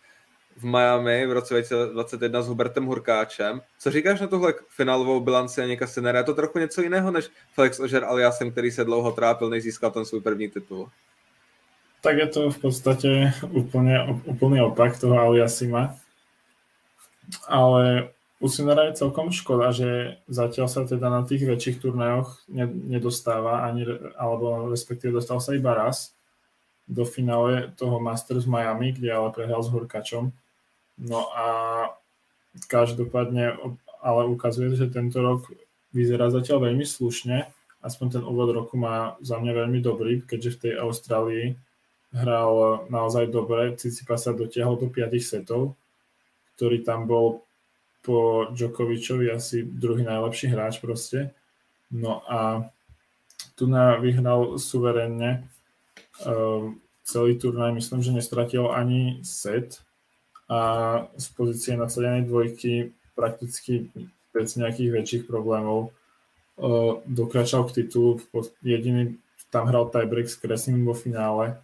[0.57, 3.61] v Miami v roce 2021 s Hubertem Hurkáčem.
[3.79, 6.19] Co říkáš na tuhle finálovou bilanci Janika Sinera?
[6.19, 9.91] Je to trochu něco jiného než Felix Ožer Aliasem, který se dlouho trápil, než získal
[9.91, 10.91] ten svůj první titul?
[12.07, 15.97] Tak je to v podstatě úplně, úplný opak toho Aliasima.
[17.49, 22.47] Ale u Sinera je celkom škoda, že zatiaľ sa teda na tých väčších turnajoch
[22.87, 23.83] nedostáva, ani,
[24.15, 26.15] alebo respektíve dostal sa iba raz
[26.87, 30.31] do finále toho Masters Miami, kde ale prehral s Horkačom.
[31.03, 31.47] No a
[32.71, 33.59] každopádne
[33.99, 35.51] ale ukazuje, že tento rok
[35.91, 37.51] vyzerá zatiaľ veľmi slušne.
[37.83, 41.66] Aspoň ten úvod roku má za mňa veľmi dobrý, keďže v tej Austrálii
[42.17, 43.77] hral naozaj dobre.
[43.77, 45.77] Cicipa sa dotiahol do 5 setov,
[46.57, 47.45] ktorý tam bol
[48.01, 51.35] po Djokovičovi asi druhý najlepší hráč proste.
[51.91, 52.71] No a
[53.59, 55.43] tu na vyhral suverénne
[56.23, 56.71] uh,
[57.03, 59.83] celý turnaj, myslím, že nestratil ani set
[60.47, 60.61] a
[61.19, 63.91] z pozície nasadenej dvojky prakticky
[64.31, 68.23] bez nejakých väčších problémov uh, dokračal k titulu.
[68.63, 69.19] Jediný
[69.51, 71.59] tam hral tiebreak s Kresným vo finále,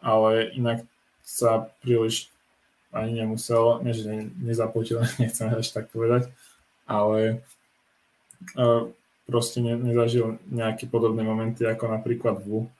[0.00, 0.84] ale inak
[1.26, 2.30] sa príliš
[2.94, 6.30] ani nemusel, nie že nezapotil, nechcem až tak povedať,
[6.86, 7.42] ale
[8.56, 8.88] uh,
[9.26, 12.70] proste ne, nezažil nejaké podobné momenty ako napríklad VU,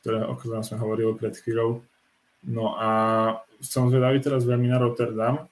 [0.00, 1.82] ktoré, o ktorom sme hovorili pred chvíľou.
[2.46, 2.90] No a
[3.60, 5.44] som zvedavý teraz veľmi na Rotterdam,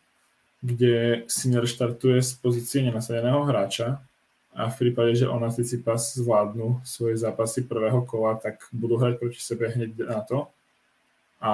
[0.64, 4.00] kde Sinner štartuje z pozície nenasadeného hráča
[4.56, 9.38] a v prípade, že ona Tsitsipas zvládnu svoje zápasy prvého kola, tak budú hrať proti
[9.38, 10.48] sebe hneď na to
[11.38, 11.52] a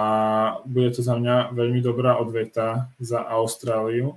[0.65, 4.17] bude to za mňa veľmi dobrá odveta za Austráliu,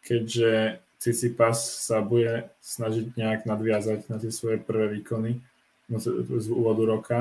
[0.00, 5.42] keďže Cicipas sa bude snažiť nejak nadviazať na tie svoje prvé výkony
[5.90, 5.98] no,
[6.38, 7.18] z úvodu roka.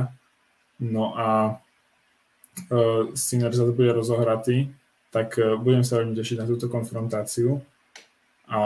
[0.78, 1.58] No a
[2.70, 4.70] uh, Sinner zase bude rozohratý,
[5.10, 7.58] tak uh, budem sa veľmi tešiť na túto konfrontáciu.
[8.54, 8.62] A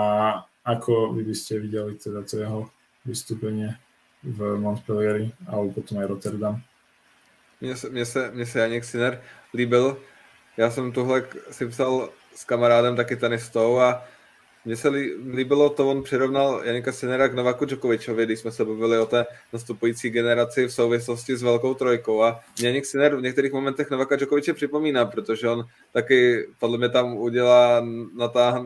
[0.68, 2.62] ako vy by ste videli teda to jeho
[3.08, 3.72] vystúpenie
[4.20, 6.60] v Montpellieri alebo potom aj Rotterdam?
[7.62, 9.22] Mně se, mně se, mně se Janik Sinner
[9.54, 9.98] líbil.
[10.58, 14.06] Já jsem tohle si psal s kamarádem, taky tenistou a
[14.66, 14.90] mně se
[15.34, 19.26] líbilo to, on přirovnal Janika Sinera k Novaku Djokovičovi, když jsme se bavili o té
[19.54, 24.54] nastupující generaci v souvislosti s velkou trojkou a Janik Sinner v některých momentech Novaka Djokoviče
[24.54, 28.62] připomíná, protože on taky podle mě tam udělá natáh,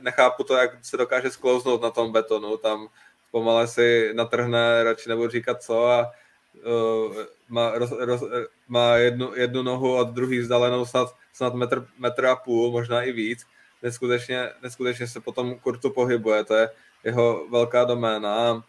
[0.00, 2.88] nechápu to, jak se dokáže sklouznout na tom betonu, tam
[3.30, 6.10] pomale si natrhne, radši nebudu říkat co a
[6.54, 7.16] uh,
[7.48, 8.22] má, roz, roz,
[8.68, 13.12] má jednu, jednu nohu od druhý vzdálenou snad, snad metr, metr a půl, možná i
[13.12, 13.46] víc.
[13.82, 16.70] Neskutečně, neskutečně se potom kurtu pohybuje, to je
[17.04, 18.64] jeho velká doména.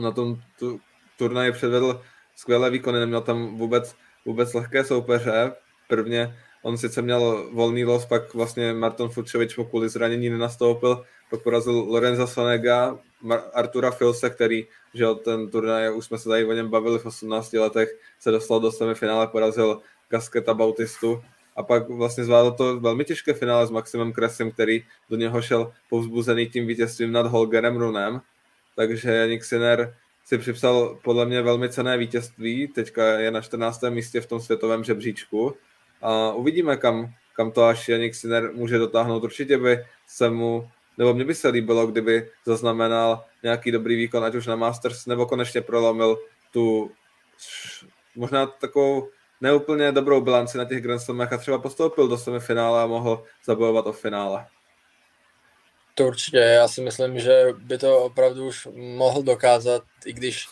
[0.00, 0.80] Na tom tu,
[1.18, 2.02] turnaji předvedl
[2.36, 5.52] skvělé výkony, neměl tam vůbec, vůbec lehké soupeře.
[5.88, 6.36] Prvně
[6.66, 11.72] on sice měl volný los, pak vlastně Martin Fučovič po kvůli zranění nenastoupil, pak porazil
[11.72, 12.98] Lorenza Sonega,
[13.54, 17.52] Artura Filse, který, že ten turnaj, už jsme se tady o něm bavili v 18
[17.52, 17.88] letech,
[18.20, 21.22] se dostal do semifinále, porazil Gasketa Bautistu
[21.56, 25.72] a pak vlastně zvládl to velmi těžké finále s Maximem Kresem, který do něho šel
[25.90, 28.20] povzbuzený tím vítězstvím nad Holgerem Runem,
[28.76, 33.82] takže Janik Sinner si připsal podle mě velmi cené vítězství, teďka je na 14.
[33.90, 35.54] místě v tom světovém žebříčku
[36.02, 39.24] a uvidíme, kam, kam to až Janik Sinner může dotáhnout.
[39.24, 44.34] Určitě by se mu nebo mně by se líbilo, kdyby zaznamenal nějaký dobrý výkon, ať
[44.34, 46.18] už na Masters, nebo konečně prolomil
[46.50, 46.90] tu
[48.14, 49.08] možná takovou
[49.40, 53.86] neúplně dobrou bilanci na těch Grand Slamech a třeba postoupil do semifinále a mohl zabojovat
[53.86, 54.46] o finále.
[55.94, 60.46] To určitě, já si myslím, že by to opravdu už mohl dokázat, i když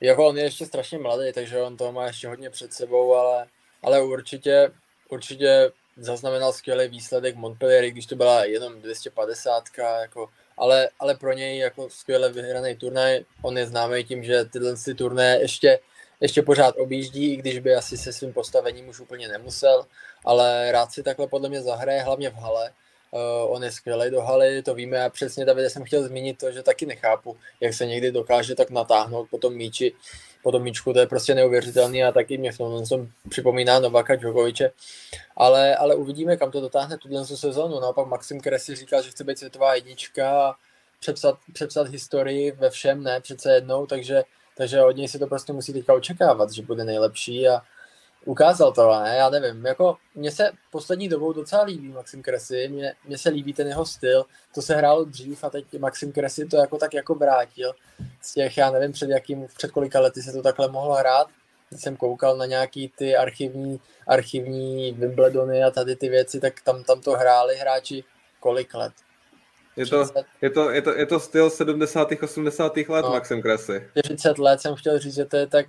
[0.00, 3.46] jako on je ještě strašně mladý, takže on toho má ještě hodně před sebou, ale,
[3.82, 4.70] ale určitě,
[5.08, 9.64] určitě zaznamenal skvělý výsledek Montpellier, když to byla jenom 250,
[10.00, 13.24] jako, ale, ale pro něj jako skvěle vyhraný turnaj.
[13.42, 15.78] On je známý tím, že tyhle ty turné ještě,
[16.20, 19.86] ještě pořád objíždí, i když by asi se svým postavením už úplně nemusel,
[20.24, 22.72] ale rád si takhle podle mě zahraje, hlavně v hale.
[23.10, 26.52] Uh, on je skvělý do haly, to víme a přesně Davide jsem chtěl zmínit to,
[26.52, 29.94] že taky nechápu, jak se někdy dokáže tak natáhnout po tom míči,
[30.42, 34.16] po tom míčku, to je prostě neuvěřitelný a taky mě v tom, tom připomíná Novaka
[34.16, 34.70] Djokoviče.
[35.36, 37.80] Ale, ale uvidíme, kam to dotáhne tuhle sezónu.
[37.80, 40.54] Naopak Maxim Kresi říkal, že chce být světová jednička a
[41.00, 44.22] přepsat, přepsat historii ve všem, ne přece jednou, takže,
[44.56, 47.62] takže od něj si to prostě musí teďka očekávat, že bude nejlepší a
[48.24, 49.16] ukázal to, ne?
[49.16, 53.52] Já nevím, jako mně se poslední dobou docela líbí Maxim Kresy, mně, mně se líbí
[53.52, 57.14] ten jeho styl, to se hrálo dřív a teď Maxim Kresy to jako tak jako
[57.14, 57.74] vrátil
[58.22, 61.28] z těch, já nevím, před jakým, před kolika lety se to takhle mohlo hrát.
[61.68, 66.84] Když jsem koukal na nějaký ty archivní, archivní Wimbledony a tady ty věci, tak tam,
[66.84, 68.04] tam to hráli hráči
[68.40, 68.92] kolik let?
[69.76, 70.06] Je to,
[70.42, 72.08] je, to, je, to, je to styl 70.
[72.22, 72.76] 80.
[72.76, 73.88] let no, Maxim Kresy.
[73.98, 75.66] 40 let jsem chtěl říct, že to je tak,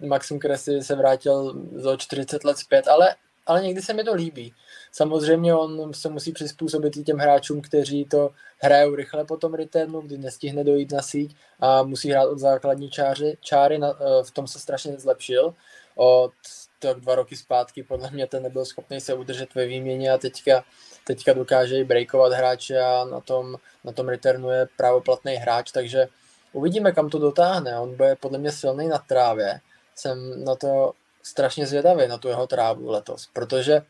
[0.00, 3.14] Maxim Kresy se vrátil za 40 let zpět, ale,
[3.46, 4.54] ale někdy se mi to líbí.
[4.92, 10.00] Samozřejmě on se musí přizpůsobit i těm hráčům, kteří to hrajou rychle po tom returnu,
[10.00, 13.38] kdy nestihne dojít na síť a musí hrát od základní čáry.
[13.40, 15.54] čáry na, eh, v tom se strašně zlepšil.
[15.94, 16.32] Od
[16.78, 20.64] tak dva roky zpátky podle mě ten nebyl schopný se udržet ve výměně a teďka,
[21.04, 26.06] teďka dokáže i breakovat hráče a na tom, na tom returnu je právoplatný hráč, takže
[26.52, 27.78] uvidíme, kam to dotáhne.
[27.78, 29.60] On bude podle mě silný na trávě.
[29.96, 33.82] Jsem na to strašně zvědavý, na tu jeho trávu letos, protože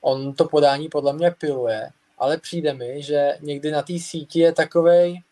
[0.00, 4.52] on to podání podle mě piluje, ale přijde mi, že někdy na té síti je
[4.52, 5.22] takovej,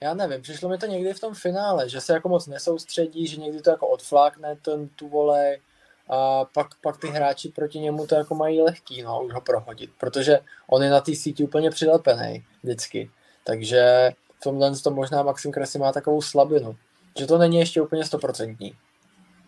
[0.00, 3.36] já nevím, přišlo mi to někdy v tom finále, že se jako moc nesoustředí, že
[3.36, 5.60] někdy to jako odflákne ten, tu volej
[6.08, 9.90] a pak, pak ty hráči proti němu to jako mají lehký, no, už ho prohodit,
[9.98, 13.10] protože on je na té síti úplně přilepený vždycky.
[13.44, 16.76] Takže v tomhle to možná Maxim Kresy má takovou slabinu,
[17.18, 18.76] že to není ještě úplně stoprocentní.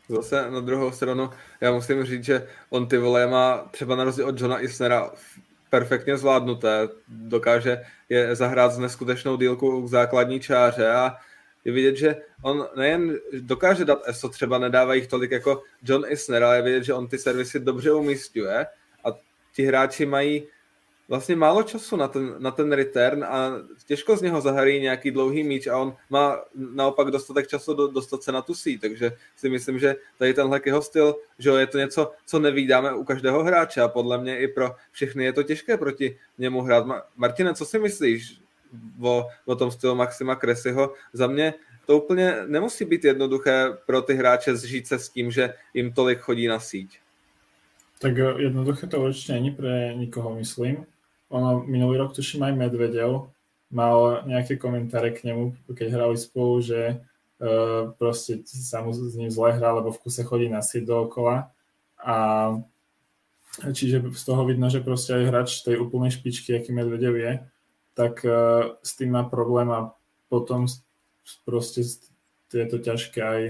[0.09, 4.29] Zase na druhou stranu, já musím říct, že on ty vole má třeba na rozdíl
[4.29, 5.11] od Johna Isnera
[5.71, 11.17] perfektně zvládnuté, dokáže je zahrát s neskutečnou dílkou k základní čáře a
[11.64, 16.43] je vidět, že on nejen dokáže dát ESO, třeba nedává jich tolik jako John Isner,
[16.43, 18.67] ale je vidět, že on ty servisy dobře umístuje
[19.05, 19.09] a
[19.55, 20.47] ti hráči mají
[21.09, 23.53] vlastně málo času na ten, na ten return a
[23.87, 26.38] těžko z něho zaharí nějaký dlouhý míč a on má
[26.75, 30.61] naopak dostatek času do, dostat se na tu síť, takže si myslím, že tady tenhle
[30.67, 34.49] jeho styl, že je to něco, co nevídáme u každého hráče a podle mě i
[34.49, 36.87] pro všechny je to těžké proti němu hrát.
[37.17, 38.40] Martine, co si myslíš
[39.03, 40.93] o, o tom stylu Maxima Kresyho?
[41.12, 41.55] Za mě
[41.87, 46.19] to úplně nemusí být jednoduché pro ty hráče zžít se s tím, že jim tolik
[46.19, 46.99] chodí na síť.
[47.99, 50.87] Tak jednoduché to určitě není pro nikoho, myslím
[51.35, 53.35] ono, minulý rok tuším aj Medvedev
[53.75, 57.03] mal nejaké komentáre k nemu, keď hrali spolu, že
[57.42, 61.51] uh, proste sa mu s ním zle hrá, lebo v kuse chodí na sieť dookola
[61.99, 62.16] a
[63.59, 67.33] čiže z toho vidno, že proste aj hráč tej úplnej špičky, aký Medvedev je,
[67.99, 69.90] tak uh, s tým má problém a
[70.31, 70.70] potom
[71.42, 71.83] proste
[72.55, 73.42] je to ťažké aj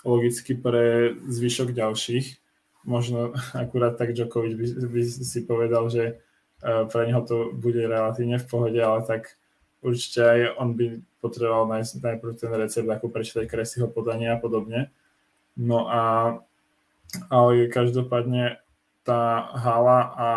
[0.00, 2.40] logicky pre zvyšok ďalších.
[2.88, 6.24] Možno akurát tak Djokovic by, by si povedal, že
[6.62, 9.38] pre neho to bude relatívne v pohode, ale tak
[9.82, 14.90] určite aj on by potreboval nájsť najprv ten recept, ako prečítať Kresyho podania a podobne.
[15.58, 16.02] No a
[17.32, 18.60] ale každopádne
[19.00, 20.28] tá hala a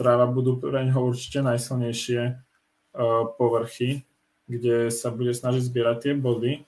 [0.00, 4.08] tráva budú pre neho určite najsilnejšie uh, povrchy,
[4.48, 6.64] kde sa bude snažiť zbierať tie body,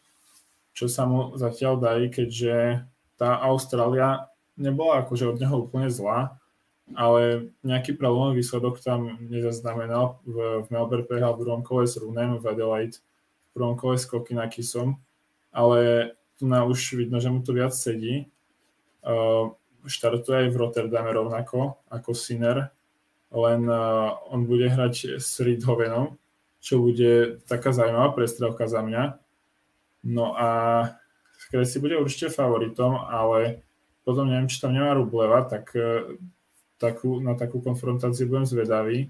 [0.77, 2.85] čo sa mu zatiaľ darí, keďže
[3.17, 4.29] tá Austrália
[4.61, 6.37] nebola akože od neho úplne zlá,
[6.97, 10.21] ale nejaký problémový výsledok tam nezaznamenal.
[10.25, 13.03] V, v Melbourne prehral v druhom kole s Runem, v Adelaide
[13.53, 14.97] v prvom kole s Kokinakisom,
[15.53, 18.33] ale tu na už vidno, že mu to viac sedí.
[19.05, 19.53] Uh,
[19.85, 22.73] štartuje aj v Rotterdame rovnako ako Sinner,
[23.29, 26.17] len uh, on bude hrať s Ridhovenom,
[26.65, 29.21] čo bude taká zaujímavá prestrelka za mňa.
[30.09, 30.49] No a
[31.53, 33.61] Kresi bude určite favoritom, ale
[34.07, 36.17] potom neviem, či tam nemá Rubleva, tak uh,
[36.83, 39.07] takú, na takú konfrontáciu budem zvedavý,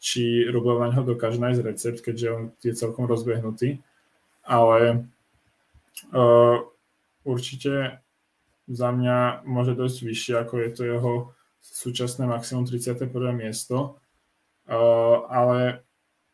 [0.00, 3.84] či Rublev na neho dokáže nájsť recept, keďže on je celkom rozbehnutý.
[4.44, 5.08] Ale
[6.12, 6.56] uh,
[7.24, 8.00] určite
[8.64, 11.12] za mňa môže dosť vyššie, ako je to jeho
[11.60, 13.08] súčasné maximum 31.
[13.32, 14.00] miesto.
[14.64, 15.84] Uh, ale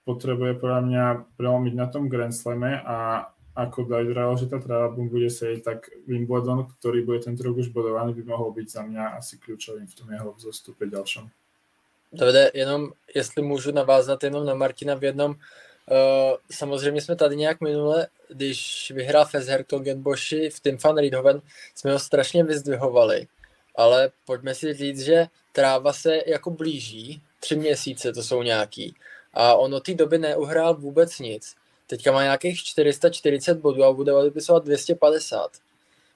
[0.06, 1.04] potrebuje podľa mňa
[1.34, 3.30] prelomiť na tom Grand Slame a
[3.66, 8.14] ako Dajdral, že tá tráva bude sedieť, tak Wimbledon, ktorý bude tento rok už bodovaný,
[8.14, 11.30] by mohol byť za mňa asi kľúčovým v tom jeho vzostupe ďalšom.
[12.12, 15.34] Davide, jenom jestli můžu navázat jenom na Martina v jednom,
[15.90, 21.42] Uh, samozřejmě jsme tady nějak minule, když vyhrál Fezhertogen Boši v Tim van Riedhoven,
[21.74, 23.26] jsme ho strašně vyzdvihovali,
[23.76, 28.94] ale pojďme si říct, že tráva se jako blíží, tři měsíce to jsou nějaký,
[29.34, 31.56] a on od té doby neuhrál vůbec nic.
[31.90, 35.50] Teďka má nějakých 440 bodů a bude odepisovat 250.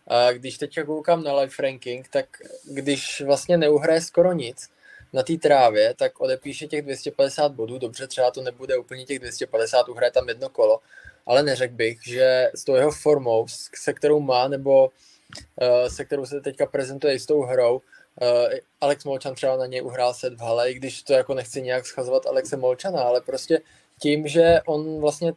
[0.06, 2.26] A když teďka koukám na live ranking, tak
[2.64, 4.70] když vlastně neuhraje skoro nic
[5.12, 7.78] na té trávě, tak odepíše těch 250 bodů.
[7.78, 10.80] Dobře, třeba to nebude úplně těch 250, uhraje tam jedno kolo,
[11.26, 16.26] ale neřekl bych, že s tou jeho formou, se kterou má, nebo uh, se kterou
[16.26, 17.80] se teďka prezentuje i s tou hrou,
[18.22, 21.62] Uh, Alex Molčan třeba na něj uhrál set v hale, i když to jako nechci
[21.62, 23.60] nějak schazovat Alexe Molčana, ale prostě
[24.00, 25.32] tím, že on vlastně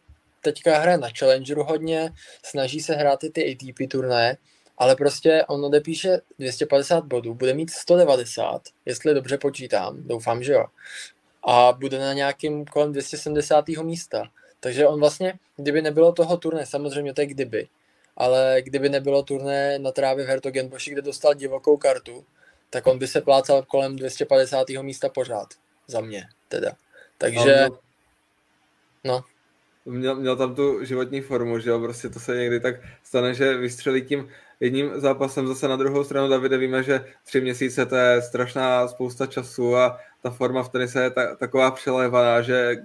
[0.52, 2.14] teďka hraje na Challengeru hodně,
[2.46, 4.38] snaží se hrát i ty ATP turnaje,
[4.78, 10.66] ale prostě on odepíše 250 bodů, bude mít 190, jestli dobře počítám, doufám, že jo.
[11.44, 13.68] A bude na nějakým kolem 270.
[13.68, 14.24] místa.
[14.60, 17.68] Takže on vlastně, kdyby nebylo toho turné, samozřejmě to je kdyby,
[18.18, 22.26] ale kdyby nebylo turné na trávě v Hertogenboši, kde dostal divokou kartu,
[22.70, 24.70] tak on by se plácal kolem 250.
[24.82, 25.48] místa pořád.
[25.88, 26.72] Za mě teda.
[27.18, 27.68] Takže,
[29.04, 29.24] no.
[29.90, 33.58] Měl, měl tam tu životní formu, že jo, prostě to se někdy tak stane, že
[33.58, 34.30] vystřelí tím
[34.60, 36.30] jedním zápasem zase na druhou stranu.
[36.30, 41.04] Davide víme, že tři měsíce to je strašná spousta času a ta forma v tenise
[41.04, 42.76] je ta, taková přelévaná, že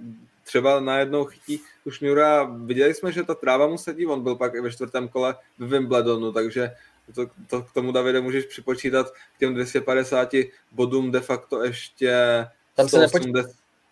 [0.43, 4.55] třeba najednou chytí už Miura, viděli jsme, že ta tráva mu sedí, on byl pak
[4.55, 6.71] i ve čtvrtém kole v Wimbledonu, takže
[7.15, 10.29] to, to k tomu Davide můžeš připočítat k těm 250
[10.71, 12.45] bodům de facto ještě
[12.75, 13.45] tam se nepočítali,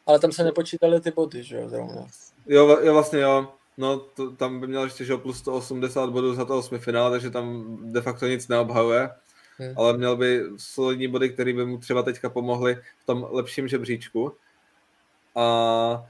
[0.05, 2.07] ale tam se nepočítali ty body, že jo, zrovna.
[2.47, 3.53] Jo, jo vlastně jo.
[3.77, 7.29] No, to, tam by měl ještě že plus 180 bodů za to osmi finále, takže
[7.29, 9.09] tam de facto nic neobhajuje.
[9.57, 9.73] Hmm.
[9.77, 14.35] Ale měl by solidní body, které by mu třeba teďka pomohly v tom lepším žebříčku.
[15.35, 16.05] A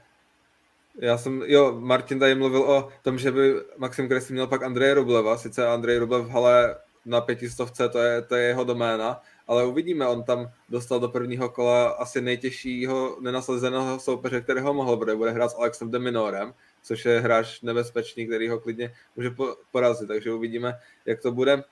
[0.98, 4.94] já jsem, jo, Martin tady mluvil o tom, že by Maxim Kresy měl pak Andreje
[4.94, 9.66] Rubleva, sice Andrej Rublev v hale na pětistovce, to je, to je jeho doména, ale
[9.66, 15.30] uvidíme, on tam dostal do prvního kola asi nejtěžšího nenaslezeného soupeře, kterého mohl, bude, bude
[15.30, 19.30] hrát s Alexem de Minorem, což je hráč nebezpečný, který ho klidně může
[19.72, 21.64] porazit, takže uvidíme, jak to bude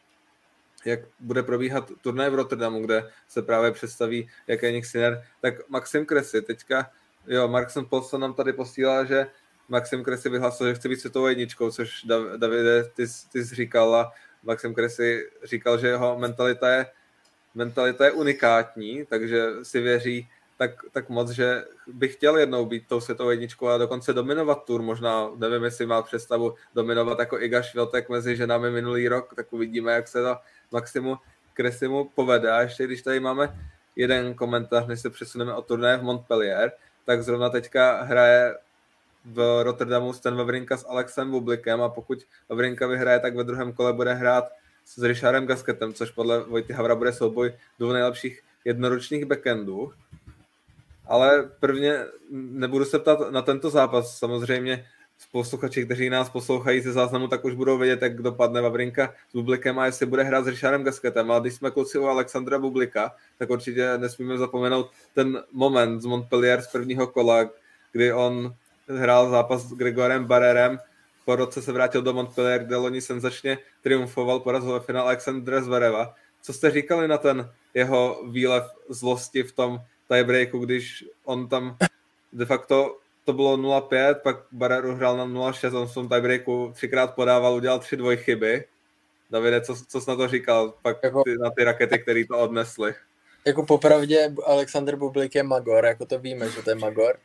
[0.84, 6.42] jak bude probíhat turnaj v Rotterdamu, kde se právě představí Jakénik Sinner, tak Maxim Kresy
[6.42, 6.90] teďka,
[7.26, 9.26] jo, Markson Polson nám tady posílá, že
[9.68, 12.04] Maxim Kresy vyhlásil, že chce být světovou jedničkou, což
[12.36, 14.12] Davide, ty, ty jsi říkal a
[14.42, 16.86] Maxim Kresy říkal, že jeho mentalita je,
[17.54, 20.28] mentalita je unikátní, takže si věří
[20.60, 24.82] tak, tak moc, že bych chtěl jednou být tou světovou jedničkou a dokonce dominovat tur,
[24.82, 29.92] možná, nevím, jestli má představu dominovat jako Iga Šviltek mezi ženami minulý rok, tak uvidíme,
[29.92, 30.36] jak se to
[30.72, 31.18] Maximu
[31.54, 32.50] Kresimu povede.
[32.50, 33.58] A ještě když tady máme
[33.96, 36.72] jeden komentář, než se přesuneme o turné v Montpellier,
[37.06, 38.54] tak zrovna teďka hraje
[39.24, 43.92] v Rotterdamu Stan Wawrinka s Alexem Bublikem a pokud Wawrinka vyhraje, tak ve druhém kole
[43.92, 44.52] bude hrát
[44.94, 49.92] s Richardem Gasketem, což podle Vojty Havra bude souboj dvou nejlepších jednoročních backendů.
[51.06, 54.18] Ale prvně nebudu se ptat na tento zápas.
[54.18, 54.86] Samozřejmě
[55.32, 59.78] posluchači, kteří nás poslouchají ze záznamu, tak už budou vědět, jak dopadne Vavrinka s Bublikem
[59.78, 61.30] a jestli bude hrát s Richardem Gasketem.
[61.30, 66.62] Ale když jsme kluci u Alexandra Bublika, tak určitě nesmíme zapomenout ten moment z Montpellier
[66.62, 67.50] z prvního kola,
[67.92, 68.54] kdy on
[68.88, 70.78] hrál zápas s Gregorem Barrerem,
[71.24, 76.14] po roce se vrátil do Montpellier, kde loni senzačně triumfoval, porazil ve finále Alexandra Zvereva.
[76.42, 81.76] Co jste říkali na ten jeho výlev zlosti v tom tiebreaku, když on tam
[82.32, 87.14] de facto to bylo 0-5, pak Barreru hrál na 0-6, on v tom tiebreaku třikrát
[87.14, 88.64] podával, udělal tři dvojchyby.
[89.30, 92.38] Davide, co, co jsi na to říkal, pak jako, ty, na ty rakety, které to
[92.38, 92.94] odnesly?
[93.46, 97.18] Jako popravdě Alexander Bublik je Magor, jako to víme, že to je Magor.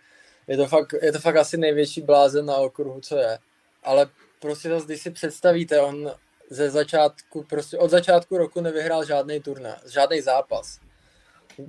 [0.47, 3.37] Je to fakt, je to fakt asi největší blázen na okruhu, co je.
[3.85, 4.09] Ale
[4.39, 6.11] prostě zase, když si představíte, on
[6.49, 10.79] ze začátku, prostě od začátku roku nevyhrál žádný turné, žádný zápas.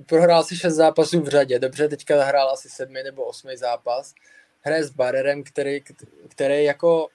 [0.07, 4.15] Prohrál si šest zápasů v řadě, dobře, teďka hrál asi sedmý nebo osmý zápas.
[4.61, 5.81] Hraje s Barrerem, který,
[6.29, 7.09] který jako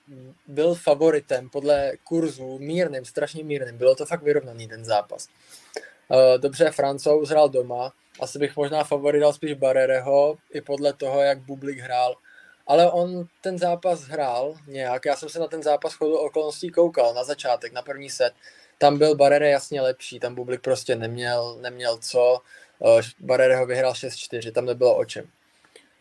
[0.48, 3.78] byl favoritem podle kurzu mírným, strašně mírným.
[3.78, 5.28] Bylo to fakt vyrovnaný ten zápas.
[6.12, 11.40] Eh, dobře, Francouz hrál doma, asi bych možná favorital spíš Barrereho, i podle toho, jak
[11.40, 12.16] Bublik hrál.
[12.68, 17.14] Ale on ten zápas hrál nějak, já jsem se na ten zápas chodu okolností koukal
[17.14, 18.34] na začátek, na první set.
[18.78, 22.42] Tam byl Barrere jasně lepší, tam Bublik prostě neměl, neměl co.
[23.00, 25.26] Eh, Barrere ho vyhrál 6-4, tam nebylo o čem.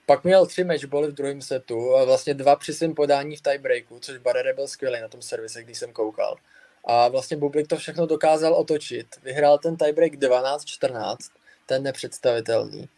[0.07, 3.99] Pak měl tři matchbally v druhém setu, a vlastně dva při svém podání v tiebreaku,
[4.01, 6.37] což Barrere byl skvělý na tom servise, když jsem koukal.
[6.85, 9.07] A vlastně Bublik to všechno dokázal otočit.
[9.23, 11.17] Vyhrál ten tiebreak 12-14,
[11.67, 12.89] ten nepředstavitelný.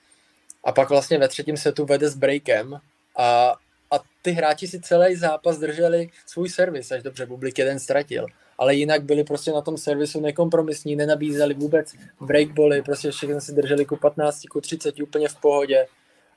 [0.64, 2.80] A pak vlastně ve třetím setu vede s breakem
[3.16, 3.56] a,
[3.90, 8.26] a ty hráči si celý zápas drželi svůj servis, až dobře Bublik jeden ztratil
[8.62, 13.84] ale jinak byli prostě na tom servisu nekompromisní, nenabízeli vůbec breakboly, prostě všechno si drželi
[13.84, 15.86] ku 15, ku 30 úplně v pohodě.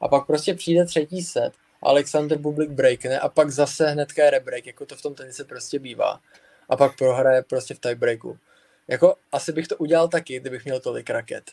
[0.01, 4.85] A pak prostě přijde třetí set, Alexander Bublik breakne a pak zase hnedka rebreak, jako
[4.85, 6.19] to v tom tenise prostě bývá.
[6.69, 8.37] A pak prohraje prostě v tiebreaku.
[8.87, 11.43] Jako asi bych to udělal taky, kdybych měl tolik raket.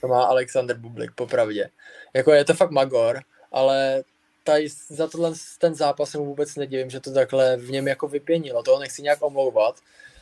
[0.00, 1.70] To má Alexander Bublik, popravdě.
[2.14, 3.20] Jako je to fakt magor,
[3.52, 4.02] ale
[4.44, 8.08] tady za tohle ten zápas se mu vůbec nedivím, že to takhle v něm jako
[8.08, 8.62] vypěnilo.
[8.62, 9.76] Toho nechci nějak omlouvat.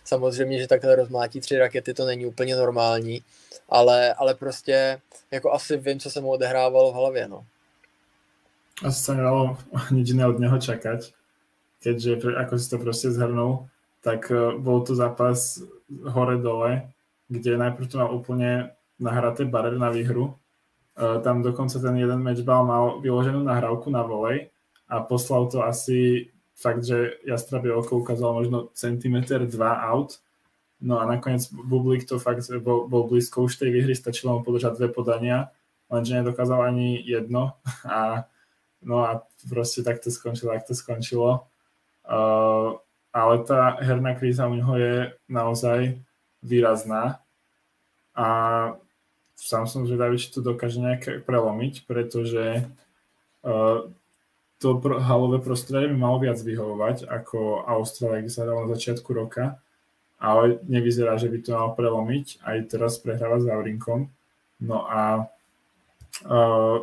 [0.04, 3.22] Samozřejmě, že takhle rozmlátí tři rakety, to není úplně normální,
[3.68, 5.00] ale, ale prostě
[5.30, 7.44] jako asi vím, co se mu odehrávalo v hlavě, no.
[8.84, 9.58] Asi se nedalo
[9.90, 11.00] nic od něho čekat.
[11.82, 13.66] keďže, ako si to proste zhrnul,
[14.02, 16.90] tak uh, bol to zápas hore-dole,
[17.28, 20.34] kde najprv to mal úplne nahraté barer na výhru.
[20.98, 24.50] Uh, tam dokonca ten jeden matchball mal vyloženú nahrávku na volej
[24.90, 26.26] a poslal to asi
[26.58, 30.18] fakt, že Jastrabie oko ukázalo možno centimeter, dva out.
[30.82, 34.74] No a nakoniec Bublik to fakt bol, bol blízko už tej výhry, stačilo mu podržať
[34.74, 35.54] dve podania,
[35.86, 37.54] lenže nedokázal ani jedno
[37.86, 38.26] a
[38.82, 41.46] no a proste tak to skončilo, tak to skončilo.
[42.02, 42.78] Uh,
[43.14, 44.94] ale tá herná kríza u neho je
[45.30, 45.98] naozaj
[46.42, 47.22] výrazná
[48.14, 48.28] a
[49.38, 52.66] sám som zvedavý, či to dokáže nejak prelomiť, pretože
[53.46, 53.86] uh,
[54.58, 59.06] to pro, halové prostredie by malo viac vyhovovať ako Austrália, kde sa hralo na začiatku
[59.14, 59.62] roka,
[60.18, 62.42] ale nevyzerá, že by to mal prelomiť.
[62.42, 64.10] Aj teraz prehráva s Vavrinkom.
[64.58, 65.30] No a
[66.26, 66.82] uh,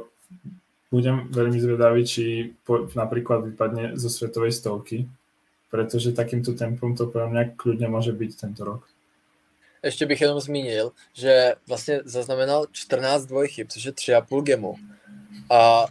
[0.88, 5.12] budem veľmi zvedavý, či po, napríklad vypadne zo svetovej stovky,
[5.68, 8.88] pretože takýmto tempom to pre mňa kľudne môže byť tento rok.
[9.86, 14.76] Ještě bych jenom zmínil, že vlastně zaznamenal 14 dvojchyb, což je 3,5 gemu.
[15.50, 15.86] A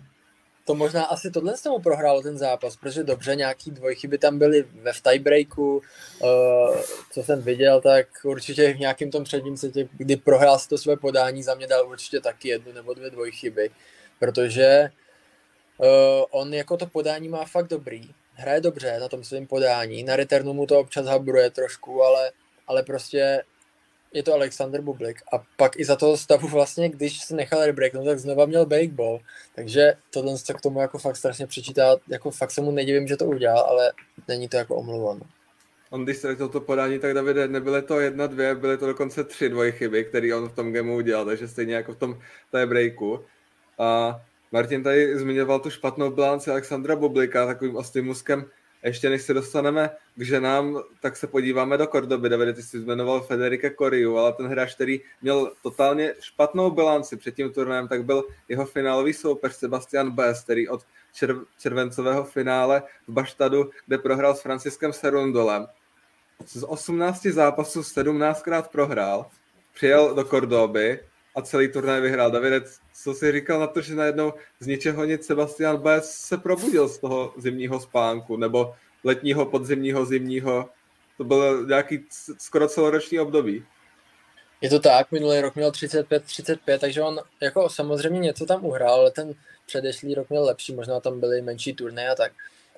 [0.64, 4.62] to možná asi tohle s tomu prohrálo ten zápas, protože dobře, nějaký dvojchyby tam byly
[4.62, 6.76] ve tiebreaku, uh,
[7.12, 10.96] co jsem viděl, tak určitě v nějakém tom předním setě, kdy prohrál si to své
[10.96, 13.70] podání, za mě dal určitě taky jednu nebo dvě dvojchyby,
[14.18, 14.90] protože
[15.78, 15.86] uh,
[16.30, 20.52] on jako to podání má fakt dobrý, hraje dobře na tom svém podání, na returnu
[20.52, 22.32] mu to občas habruje trošku, ale,
[22.66, 23.42] ale prostě
[24.14, 28.06] je to Alexander Bublik a pak i za toho stavu vlastně, když se nechal rebreaknout,
[28.06, 29.20] tak znova měl ball,
[29.54, 33.16] takže tohle se k tomu jako fakt strašně přečítá, jako fakt se mu nedivím, že
[33.16, 33.92] to udělal, ale
[34.28, 35.20] není to jako omluvan.
[35.90, 39.48] On když ztratil to podání, tak Davide, nebyly to jedna, dvě, byly to dokonce tři
[39.48, 42.18] dvoje chyby, které on v tom gameu udělal, takže stejně jako v tom
[42.50, 43.24] té breaku.
[43.78, 44.20] A
[44.52, 48.44] Martin tady zmiňoval tu špatnou bilanci Alexandra Bublika takovým ostým muskem
[48.88, 52.28] ještě než se dostaneme k ženám, tak se podíváme do Kordoby.
[52.28, 57.34] Davide, ty jsi jmenoval Federika Koriu, ale ten hráč, který měl totálně špatnou bilanci před
[57.34, 60.82] tím turnajem, tak byl jeho finálový soupeř Sebastian Bess, který od
[61.14, 65.66] červ- červencového finále v Baštadu, kde prohrál s Franciskem Serundolem.
[66.46, 69.26] Z 18 zápasů 17krát prohrál,
[69.74, 71.00] přijel do Kordoby
[71.34, 72.30] a celý turnaj vyhrál.
[72.30, 72.60] Davide,
[73.02, 76.98] co si říkal na to, že najednou z ničeho nic Sebastian Baez se probudil z
[76.98, 78.74] toho zimního spánku, nebo
[79.04, 80.68] letního, podzimního, zimního.
[81.16, 82.06] To bylo nějaký
[82.38, 83.64] skoro celoroční období.
[84.60, 89.10] Je to tak, minulý rok měl 35-35, takže on jako samozřejmě něco tam uhrál, ale
[89.10, 89.34] ten
[89.66, 92.32] předešlý rok měl lepší, možná tam byly menší turné a tak.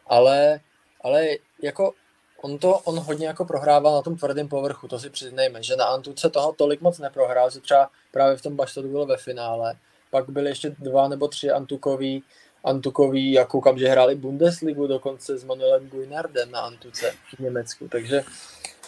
[0.07, 0.61] Ale,
[1.01, 1.27] ale
[1.63, 1.95] jako
[2.43, 5.85] on to, on hodně jako prohrával na tom tvrdém povrchu, to si přiznejme, že na
[5.85, 9.75] Antuce toho tolik moc neprohrál, že třeba právě v tom Baštadu bylo ve finále,
[10.11, 12.23] pak byly ještě dva nebo tři Antukový,
[12.65, 18.25] Antukový, jak koukám, že hráli Bundesligu dokonce s Manuelem Guinardem na Antuce v Německu, takže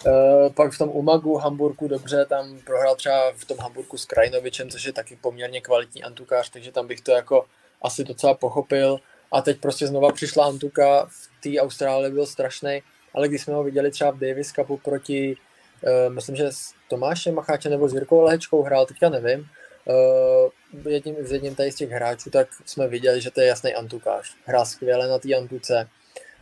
[0.06, 4.70] Uh, pak v tom Umagu, Hamburgu, dobře, tam prohrál třeba v tom Hamburgu s Krajinovičem,
[4.70, 7.46] což je taky poměrně kvalitní antukář, takže tam bych to jako
[7.82, 8.98] asi docela pochopil.
[9.32, 12.82] A teď prostě znova přišla Antuka, v té Austrálii byl strašný
[13.14, 15.36] ale když jsme ho viděli třeba v Davis Cupu proti,
[15.82, 19.48] uh, myslím, že s Tomášem Macháčem nebo s Jirkou Lehečkou hrál, teďka nevím,
[19.84, 23.74] uh, jedním, s jedním tady z těch hráčů, tak jsme viděli, že to je jasný
[23.74, 24.36] antukář.
[24.44, 25.88] Hrá skvěle na té antuce,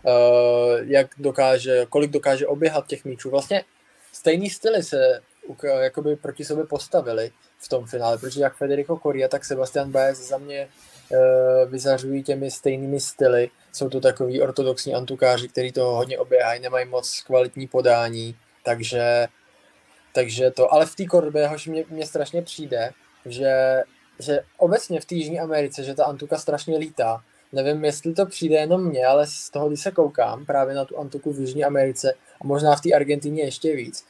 [0.02, 3.30] uh, jak dokáže, kolik dokáže oběhat těch míčů.
[3.30, 3.64] Vlastně
[4.12, 5.20] stejný styly se
[5.80, 10.38] jakoby proti sobě postavili v tom finále, protože jak Federico Coria, tak Sebastian Baez za
[10.38, 10.68] mě
[11.66, 17.22] vyzařují těmi stejnými styly jsou to takový ortodoxní antukáři, kteří to hodně oběhají, nemají moc
[17.26, 19.28] kvalitní podání, takže,
[20.14, 22.90] takže to, ale v té korbě, hož mě, mě strašně přijde,
[23.26, 23.82] že,
[24.18, 27.22] že obecně v té Jižní Americe, že ta antuka strašně lítá.
[27.52, 30.98] Nevím, jestli to přijde jenom mně, ale z toho, když se koukám právě na tu
[30.98, 34.04] antuku v Jižní Americe a možná v té Argentině ještě víc,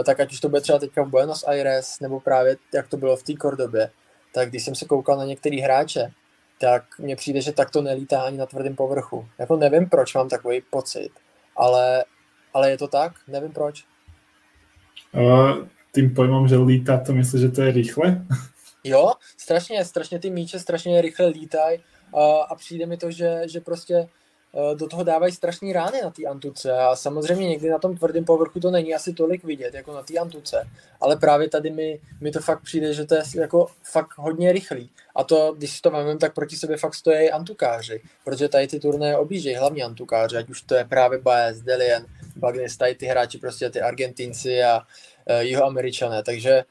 [0.00, 2.96] eh, tak ať už to bude třeba teďka v Buenos Aires, nebo právě jak to
[2.96, 3.90] bylo v té Kordobě,
[4.34, 6.12] tak když jsem se koukal na některý hráče,
[6.60, 9.28] tak mně přijde, že tak to nelítá ani na tvrdém povrchu.
[9.38, 11.10] Jako nevím, proč mám takový pocit,
[11.56, 12.04] ale,
[12.54, 13.84] ale je to tak, nevím proč.
[15.12, 18.26] Uh, tím pojmem, že lítá, to myslíš, že to je rychle?
[18.84, 21.78] jo, strašně, strašně ty míče strašně rychle lítají
[22.14, 24.08] a, a přijde mi to, že, že prostě
[24.74, 28.60] do toho dávají strašní rány na té antuce a samozřejmě někdy na tom tvrdém povrchu
[28.60, 30.68] to není asi tolik vidět jako na té antuce,
[31.00, 34.90] ale právě tady mi, mi to fakt přijde, že to je jako fakt hodně rychlý.
[35.16, 38.80] A to, když si to vezmeme, tak proti sobě fakt stojí antukáři, protože tady ty
[38.80, 43.38] turné objíždějí hlavně antukáři, ať už to je právě Baez, Delian, Bagnes, tady ty hráči
[43.38, 46.64] prostě ty Argentinci a uh, jihoameričané, takže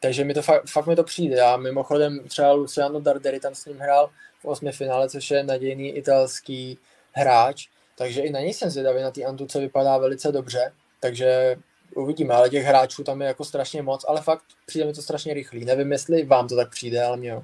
[0.00, 1.40] takže mi to fakt, fakt mi to přijde.
[1.40, 4.10] A mimochodem třeba Luciano Darderi tam s ním hrál
[4.40, 6.78] v osmi finále, což je nadějný italský
[7.14, 11.56] hráč, takže i na něj jsem zvědavý, na té Antuce vypadá velice dobře, takže
[11.96, 15.34] uvidíme, ale těch hráčů tam je jako strašně moc, ale fakt přijde mi to strašně
[15.34, 15.64] rychlý.
[15.64, 17.42] Nevím, jestli vám to tak přijde, ale mě jo.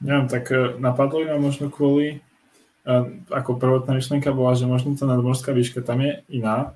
[0.00, 2.24] Neviem, tak eh, napadlo ma možno kvôli,
[2.88, 6.72] eh, ako prvotná myšlenka bola, že možno tá nadmorská výška tam je iná,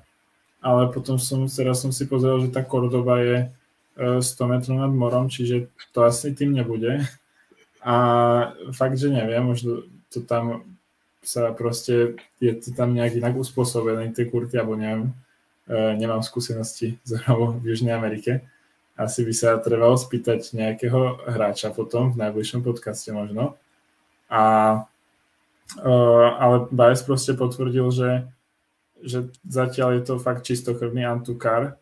[0.61, 3.37] ale potom som, teraz som si pozrel, že tá Kordoba je
[3.97, 7.01] 100 eh, metrov nad morom, čiže to asi tým nebude.
[7.81, 7.95] A
[8.73, 10.74] fakt, že neviem, možno to tam
[11.25, 15.11] sa proste, je to tam nejak inak uspôsobené, tie kurty, alebo neviem,
[15.69, 18.45] nemám skúsenosti z v Južnej Amerike
[18.95, 23.59] asi by sa trebalo spýtať nejakého hráča potom v najbližšom podcaste možno.
[24.31, 24.43] A,
[25.83, 28.11] uh, ale Baez proste potvrdil, že,
[29.03, 31.75] že zatiaľ je to fakt čistokrvný antukar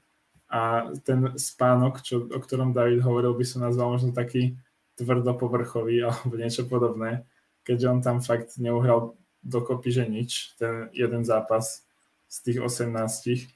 [0.49, 4.57] a ten spánok, čo, o ktorom David hovoril, by som nazval možno taký
[4.97, 7.29] tvrdopovrchový alebo niečo podobné,
[7.61, 9.13] keďže on tam fakt neuhral
[9.43, 11.83] dokopy, že nič, ten jeden zápas
[12.31, 13.51] z tých 18.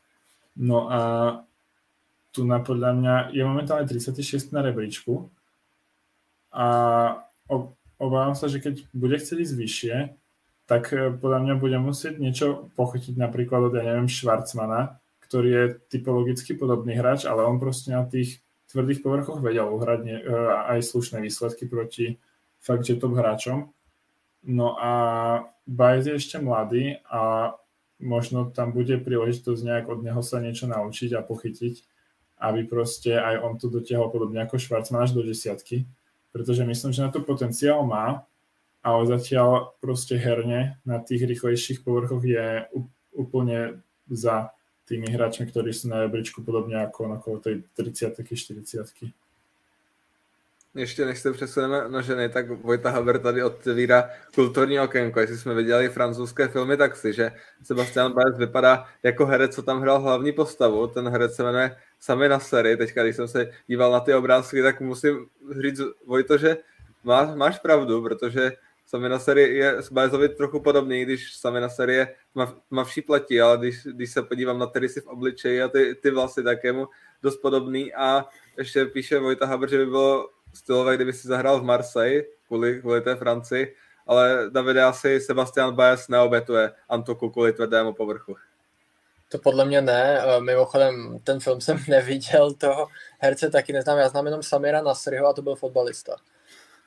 [0.59, 1.01] No a
[2.35, 5.31] tu na podľa mňa je momentálne 36 na rebríčku
[6.53, 6.67] a
[7.97, 9.95] obávam sa, že keď bude chcieť ísť vyššie,
[10.67, 15.65] tak e, podľa mňa bude musieť niečo pochytiť napríklad od, ja neviem, Schwarzmana, ktorý je
[15.89, 20.11] typologicky podobný hráč, ale on proste na tých tvrdých povrchoch vedel uhrať e,
[20.75, 22.19] aj slušné výsledky proti
[22.59, 23.71] fakt, že top hráčom.
[24.47, 24.91] No a
[25.67, 27.51] Baez je ešte mladý a
[27.99, 31.83] možno tam bude príležitosť nejak od neho sa niečo naučiť a pochytiť
[32.37, 35.89] aby proste aj on to dotiahol podobne ako Schwarzman až do desiatky,
[36.29, 38.29] pretože myslím, že na to potenciál má,
[38.85, 42.69] ale zatiaľ proste herne na tých rýchlejších povrchoch je
[43.17, 44.53] úplne za
[44.87, 49.26] tými hráčmi, ktorí sú na rebríčku podobne ako na kolo tej 30 40
[50.77, 55.19] ještě než se přesuneme na ženy, tak Vojta Haber tady otevírá kulturní okénko.
[55.19, 57.31] Jestli jsme viděli francouzské filmy, tak si, že
[57.63, 60.87] Sebastian Baez vypadá jako herec, co tam hrál hlavní postavu.
[60.87, 62.77] Ten herec se jmenuje Sami na sérii.
[62.77, 65.25] Teďka, když jsem se díval na ty obrázky, tak musím
[65.61, 66.57] říct, Vojto, že
[67.03, 68.51] má, máš pravdu, protože
[68.85, 72.15] Sami na sérii je s Baezovi trochu podobný, když Sami na sérii je
[72.69, 76.43] tmavší platí, ale když, když se podívám na ty v obličeji a ty, ty vlasy,
[76.43, 76.87] tak je mu
[77.23, 78.25] dost podobný a
[78.57, 83.01] ještě píše Vojta Haber, že by bylo stylové, kdyby si zahrál v Marseille kvůli, kvůli
[83.01, 83.75] té Francii,
[84.07, 88.35] ale Davide asi Sebastian Baez neobětuje Antoku kvůli tvrdému povrchu.
[89.29, 90.21] To podle mě ne.
[90.39, 92.87] Mimochodem, ten film jsem neviděl, toho
[93.19, 93.97] herce taky neznám.
[93.97, 96.15] Já znám jenom Samira Nasriho a to byl fotbalista.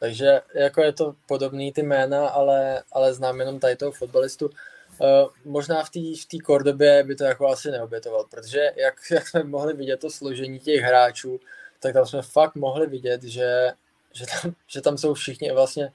[0.00, 4.46] Takže jako je to podobný ty jména, ale, ale znám jenom tady toho fotbalistu.
[4.98, 5.06] Uh,
[5.44, 5.98] možná v té
[6.38, 10.58] v Kordobě by to jako asi neobětoval, protože jak, jak jsme mohli vidět to složení
[10.58, 11.40] těch hráčů,
[11.80, 13.72] tak tam jsme fakt mohli vidět, že,
[14.12, 15.92] že, tam, že tam jsou všichni vlastně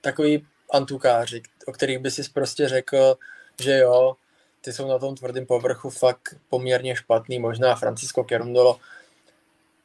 [0.00, 3.18] takový antukáři, o kterých by si prostě řekl,
[3.60, 4.16] že jo,
[4.60, 8.80] ty jsou na tom tvrdém povrchu fakt poměrně špatný, možná Francisco Kerundolo,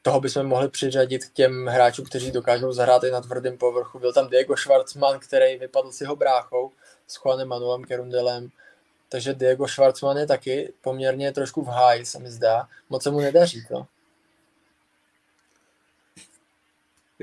[0.01, 3.99] toho bychom mohli přiřadit k těm hráčům, kteří dokážou zahrát i na tvrdém povrchu.
[3.99, 6.71] Byl tam Diego Schwartzman, který vypadl s jeho bráchou,
[7.07, 8.49] s Juanem Manuelem Kerundelem,
[9.09, 12.67] takže Diego Schwartzman je taky poměrně trošku v háji, se mi zdá.
[12.89, 13.85] Moc se mu nedaří to.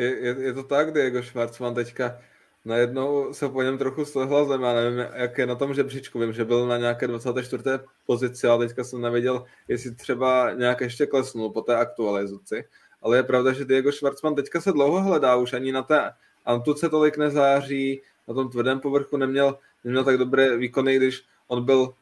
[0.01, 2.19] Je, je, je to tak, Diego Schwartzman teďka
[2.65, 6.33] najednou se po něm trochu slehla zem, já nevím, jak je na tom žebříčku, vím,
[6.33, 7.63] že byl na nějaké 24.
[8.07, 12.65] pozici, ale teďka jsem nevěděl, jestli třeba nějak ještě klesnul po té aktualizaci,
[13.03, 16.13] ale je pravda, že Diego Schwartzman teďka se dlouho hledá, už ani na té
[16.45, 21.95] Antuce tolik nezáří, na tom tvrdém povrchu neměl, neměl tak dobré výkony, když on byl,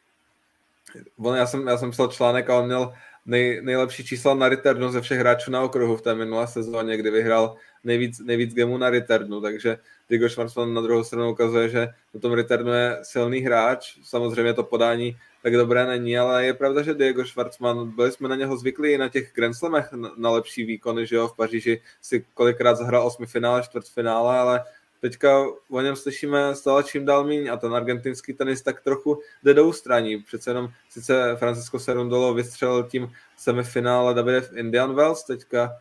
[1.19, 2.93] on, já, jsem, já jsem psal článek a on měl
[3.27, 7.11] nej, nejlepší čísla na returnu ze všech hráčů na okruhu v té minulé sezóně, kdy
[7.11, 12.21] vyhrál nejvíc, nejvíc gemů na returnu, takže Diego Schwarzman na druhou stranu ukazuje, že na
[12.21, 16.95] tom returnu je silný hráč, samozřejmě to podání tak dobré není, ale je pravda, že
[16.95, 21.07] Diego Schwarzman, byli jsme na něho zvyklí na těch Grand Slamech na, na lepší výkony,
[21.07, 24.65] že jo, v Paříži si kolikrát zahrál osmi finále, čtvrtfinále, ale
[25.01, 29.55] teďka o něm slyšíme stále čím dál míň a ten argentinský tenis tak trochu jde
[29.55, 30.23] do ústraní.
[30.23, 35.77] Přece jenom sice Francisco Serundolo vystřelil tím semifinále Davide v Indian Wells teďka,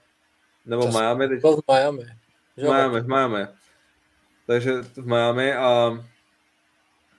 [0.68, 1.28] nebo Čas, Miami.
[1.28, 1.42] Teď...
[1.42, 2.06] v Miami.
[2.58, 3.48] V Miami, v Miami.
[4.48, 5.92] Takže v Miami a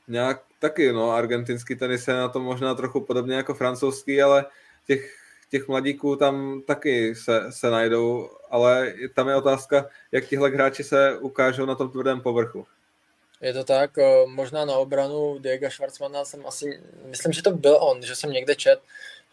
[0.08, 4.46] nějak taky, no, argentinský tenis je na tom možná trochu podobně jako francouzský, ale
[4.86, 5.18] těch
[5.50, 11.18] těch mladíků tam taky se, se najdou, ale tam je otázka, jak tihle hráči se
[11.18, 12.66] ukážou na tom tvrdém povrchu.
[13.40, 13.90] Je to tak,
[14.26, 18.54] možná na obranu Diego Schwarzmana jsem asi, myslím, že to byl on, že jsem někde
[18.54, 18.80] čet,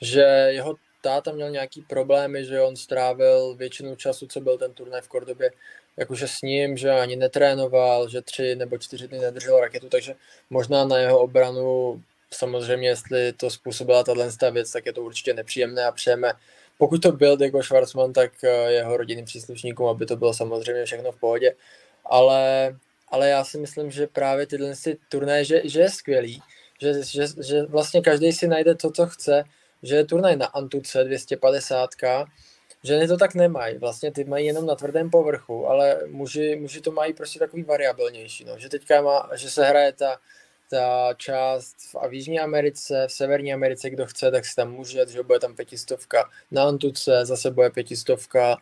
[0.01, 0.75] že jeho
[1.05, 5.51] táta měl nějaký problémy, že on strávil většinu času, co byl ten turnaj v Kordobě,
[5.97, 10.15] jakože s ním, že ani netrénoval, že tři nebo čtyři dny nedržel raketu, takže
[10.49, 12.01] možná na jeho obranu
[12.31, 16.33] samozřejmě, jestli to způsobila tato věc, tak je to určitě nepříjemné a přejeme,
[16.77, 21.11] pokud to byl Diego Schwarzman, tak eh, jeho rodinným příslušníkům, aby to bylo samozřejmě všechno
[21.11, 21.55] v pohodě,
[22.05, 22.75] ale,
[23.07, 24.73] ale já si myslím, že právě tyhle
[25.09, 26.41] turnaje, že, že je skvělý,
[26.81, 29.43] že, že, že vlastně každý si najde to, co chce,
[29.85, 31.89] že je turnaj na Antuce 250,
[32.85, 36.91] Ženy to tak nemají, vlastně ty mají jenom na tvrdém povrchu, ale muži, muži to
[36.91, 38.59] mají prostě takový variabilnější, no.
[38.59, 40.17] že teďka má, že se hraje ta,
[40.69, 45.05] ta část v, v Jižní Americe, v Severní Americe, kdo chce, tak si tam může,
[45.07, 48.57] že bude tam pětistovka na Antuce, zase bude pětistovka,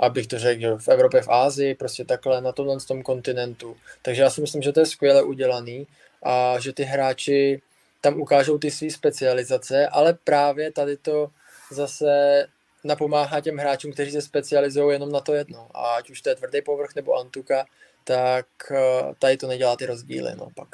[0.00, 3.76] abych to řekl, v Evropě, v Ázii, prostě takhle na tomhle tom kontinentu.
[4.02, 5.86] Takže já si myslím, že to je skvěle udělaný
[6.22, 7.62] a že ty hráči
[8.06, 11.28] tam ukážou ty své specializace, ale právě tady to
[11.72, 12.46] zase
[12.84, 15.68] napomáhá těm hráčům, kteří se specializují jenom na to jedno.
[15.74, 17.64] A ať už to je tvrdý povrch nebo Antuka,
[18.04, 20.68] tak eh, tady to nedělá ty rozdíly, no pak.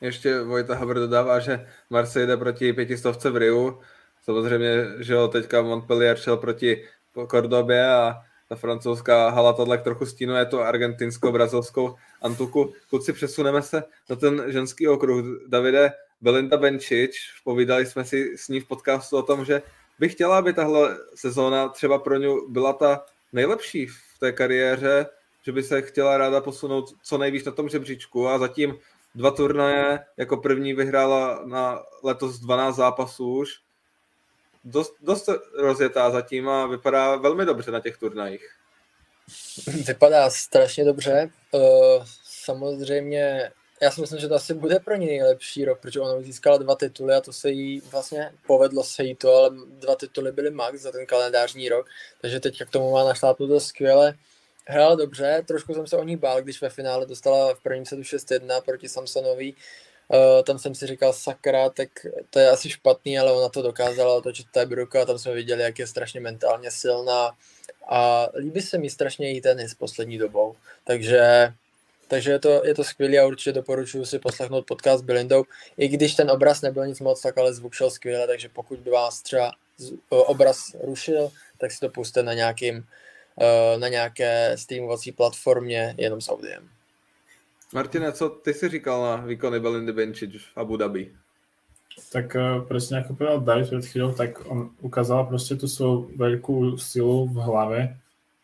[0.00, 3.80] Ještě Vojta Haber dodává, že Marseille jde proti pětistovce v Riu.
[4.24, 6.88] Samozřejmě, že ho teďka Montpellier šel proti
[7.28, 8.14] Kordobě a
[8.50, 12.72] ta francouzská hala tohle trochu stínuje tu argentinsko-brazilskou Antuku.
[12.88, 15.24] Kluci, přesuneme se na ten ženský okruh.
[15.48, 19.62] Davide, Belinda Benčič, povídali jsme si s ní v podcastu o tom, že
[19.98, 25.06] bych chtěla, aby tahle sezóna třeba pro ně byla ta nejlepší v té kariéře,
[25.42, 28.78] že by se chtěla ráda posunout co nejvíc na tom žebříčku a zatím
[29.14, 33.50] dva turnaje, jako první vyhrála na letos 12 zápasů už,
[34.64, 38.56] dost, dost rozjetá zatím a vypadá velmi dobře na těch turnajích.
[39.86, 41.30] Vypadá strašně dobře.
[41.50, 43.50] Uh, samozřejmě
[43.82, 46.76] já si myslím, že to asi bude pro ní nejlepší rok, protože ona získala dva
[46.76, 50.80] tituly a to se jí vlastně povedlo se jí to, ale dva tituly byly max
[50.80, 51.86] za ten kalendářní rok,
[52.20, 54.14] takže teď k tomu má našlápnuto skvěle.
[54.66, 58.02] Hrála dobře, trošku jsem se o ní bál, když ve finále dostala v prvním setu
[58.02, 59.52] 6-1 proti Samsonovi.
[60.08, 61.88] Uh, tam jsem si říkal, sakra, tak
[62.30, 65.78] to je asi špatný, ale ona to dokázala otočit tiebreak a tam jsme viděli, jak
[65.78, 67.30] je strašně mentálně silná
[67.88, 70.56] a líbí se mi strašně její tenis poslední dobou.
[70.84, 71.52] Takže
[72.10, 75.44] takže je to, je to skvělé a určitě doporučuji si poslechnout podcast s Belindou.
[75.78, 78.90] I když ten obraz nebyl nic moc, tak ale zvuk šel skvěle, takže pokud by
[78.90, 79.52] vás třeba
[80.10, 82.84] obraz rušil, tak si to puste na, nějakým,
[83.40, 86.68] e, na nějaké streamovací platformě jenom s audiem.
[87.72, 91.14] Martine, co ty si říkal na výkony Belindy Bencic v Abu Dhabi?
[92.10, 96.78] Tak uh, presne ako povedal David pred chvíľou, tak on ukázala proste tú svoju veľkú
[96.80, 97.80] silu v hlave,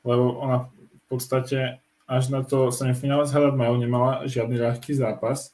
[0.05, 5.51] lebo ona v podstate až na to semifinále s majú nemala žiadny ľahký zápas.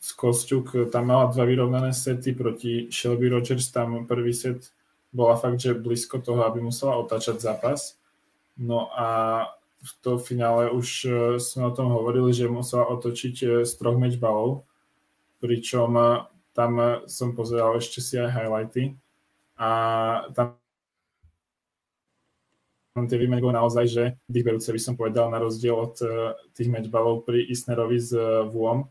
[0.00, 4.74] Z Kosťuk tam mala dva vyrovnané sety proti Shelby Rogers, tam prvý set
[5.14, 7.98] bola fakt, že blízko toho, aby musela otáčať zápas.
[8.58, 9.08] No a
[9.80, 14.68] v to finále už e, sme o tom hovorili, že musela otočiť z troch balov,
[15.40, 15.96] pričom
[16.52, 16.72] tam
[17.08, 18.92] som pozeral ešte si aj highlighty
[19.56, 19.70] a
[20.36, 20.59] tam
[22.94, 27.22] tie výmeny boli naozaj, že dýchberúce by som povedal na rozdiel od uh, tých matchballov
[27.22, 28.10] pri Isnerovi s
[28.50, 28.90] Vuom,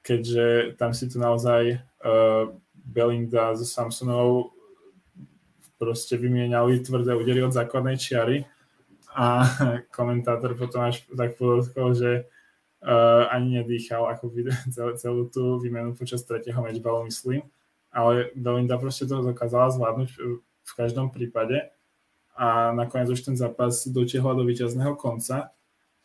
[0.00, 4.56] keďže tam si to naozaj uh, Belinda so Samsonovou
[5.76, 8.48] proste vymieniali tvrdé údery od základnej čiary
[9.12, 9.44] a
[9.96, 12.24] komentátor potom až tak podotkol, že
[12.80, 14.32] uh, ani nedýchal ako
[14.74, 17.44] celú, celú tú výmenu počas tretieho matchballu, myslím.
[17.92, 20.08] Ale Belinda proste to dokázala zvládnuť
[20.68, 21.72] v každom prípade
[22.38, 25.50] a nakoniec už ten zápas dotiahla do víťazného konca.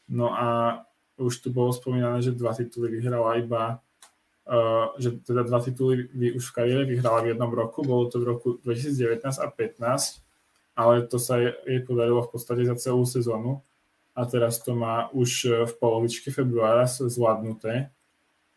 [0.10, 0.82] No a
[1.22, 3.84] už tu bolo spomínané, že dva tituly vyhrala iba
[4.44, 8.28] Uh, že teda dva tituly už v kariére vyhrala v jednom roku, bolo to v
[8.28, 10.20] roku 2019 a 2015,
[10.76, 13.64] ale to sa jej podarilo v podstate za celú sezónu
[14.12, 17.88] a teraz to má už v polovičke februára zvládnuté.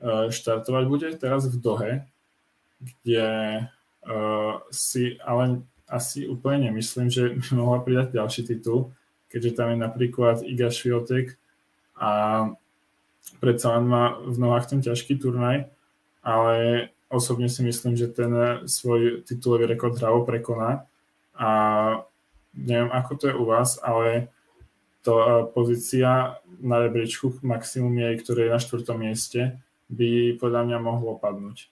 [0.03, 1.93] Uh, štartovať bude teraz v Dohe,
[2.83, 3.27] kde
[4.11, 8.91] uh, si ale asi úplne nemyslím, že by mohla pridať ďalší titul,
[9.31, 11.39] keďže tam je napríklad Iga Šviotek
[11.99, 12.11] a
[13.39, 15.71] predsa len má v nohách ten ťažký turnaj,
[16.27, 16.55] ale
[17.07, 18.31] osobne si myslím, že ten
[18.67, 20.87] svoj titulový rekord hrávo prekoná
[21.39, 21.51] a
[22.55, 24.33] neviem, ako to je u vás, ale
[25.07, 31.15] to pozícia na rebríčku maximum jej, ktoré je na štvrtom mieste, by podľa mňa mohlo
[31.15, 31.71] padnúť.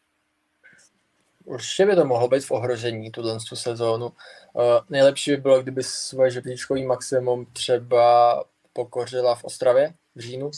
[1.45, 4.07] Určitě by to mohlo být v ohrožení tuhle tu sezónu.
[4.07, 10.51] Uh, nejlepší by bylo, kdyby svoje žebříčkový maximum třeba pokořila v Ostravě v říjnu,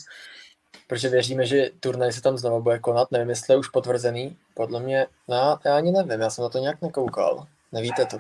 [0.87, 3.11] protože věříme, že turnaj se tam znovu bude konat.
[3.11, 4.37] Nevím, jestli je už potvrzený.
[4.55, 7.47] Podle mě, no, já ani nevím, já jsem na to nějak nekoukal.
[7.73, 8.19] Nevíte to.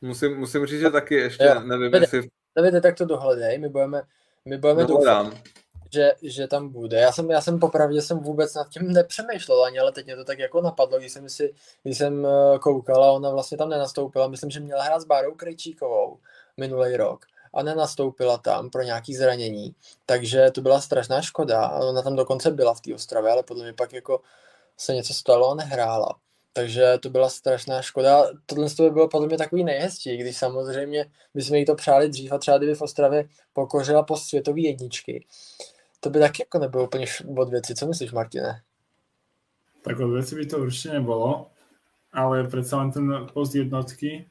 [0.00, 2.28] Musím, musím říct, že taky ještě jo, nevím, jestli...
[2.56, 4.02] Davide, tak to dohledej, my budeme,
[4.44, 5.26] my budeme doufat,
[5.92, 6.96] že, že tam bude.
[7.00, 10.24] Já jsem, já jsem popravdě jsem vůbec nad tím nepřemýšlel ani, ale teď mě to
[10.24, 14.28] tak jako napadlo, když jsem si, když jsem eh, koukal a ona vlastně tam nenastoupila.
[14.28, 16.18] Myslím, že měla hrát s Bárou Krejčíkovou
[16.56, 19.74] minulý rok a nenastoupila tam pro nějaký zranění,
[20.06, 21.70] takže to byla strašná škoda.
[21.70, 24.20] Ona tam dokonce byla v té Ostravě, ale podle mě pak jako
[24.76, 26.14] se něco stalo a nehrála.
[26.52, 28.24] Takže to byla strašná škoda.
[28.46, 32.38] Tohle by bylo podle mě takový nejhezčí, když samozřejmě bychom jí to přáli dřív a
[32.38, 35.26] třeba kdyby v Ostravě pokořila po světové jedničky.
[36.06, 37.74] To by taky jako nebylo úplně od věci.
[37.74, 38.62] Co myslíš, Martine?
[39.82, 41.50] Tak od věci by to určitě nebylo,
[42.12, 44.26] ale přece len ten post jednotky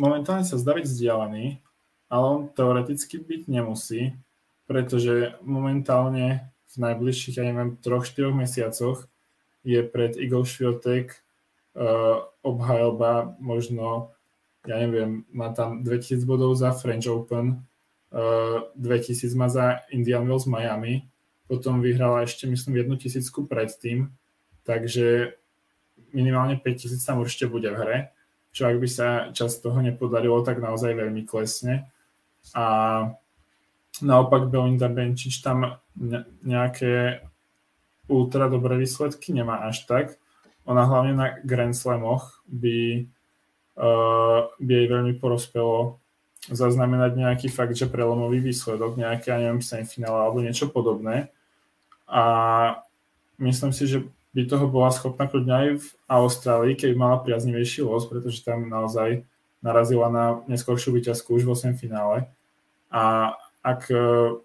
[0.00, 1.60] momentálně se zdá být vzdialený,
[2.10, 4.16] ale on teoreticky být nemusí,
[4.66, 9.08] protože momentálně v najbližších, ja neviem, troch, štyroch mesiacoch
[9.64, 11.16] je pred Igor Šviotek
[11.76, 14.08] uh, obhajoba možno,
[14.64, 17.67] ja neviem, má tam 2000 bodov za French Open,
[18.10, 21.04] 2000 má za Indian Wells Miami,
[21.48, 24.12] potom vyhrala ešte, myslím, jednu tisícku predtým,
[24.64, 25.36] takže
[26.12, 27.98] minimálne 5000 tam určite bude v hre,
[28.52, 31.88] čo ak by sa čas toho nepodarilo, tak naozaj veľmi klesne.
[32.56, 32.64] A
[34.00, 35.80] naopak Belinda Benčič tam
[36.44, 37.24] nejaké
[38.08, 40.16] ultra dobré výsledky nemá až tak.
[40.64, 43.04] Ona hlavne na Grand Slamoch by,
[43.76, 46.00] uh, by jej veľmi prospelo
[46.48, 51.28] zaznamenať nejaký fakt, že prelomový výsledok, nejaké, ja neviem, semifinále alebo niečo podobné.
[52.08, 52.24] A
[53.36, 58.08] myslím si, že by toho bola schopná kľudne aj v Austrálii, keby mala priaznivejší los,
[58.08, 59.24] pretože tam naozaj
[59.64, 62.28] narazila na neskôršiu výťazku už v 8 finále.
[62.88, 64.38] A ak uh,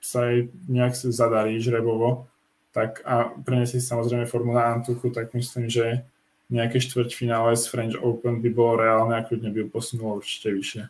[0.00, 2.30] sa jej nejak zadarí žrebovo,
[2.70, 6.06] tak a preniesie samozrejme formu na Antuchu, tak myslím, že
[6.50, 10.88] nejaké štvrťfinále z French Open by bylo reálné a klidně by posunulo určitě vyššie.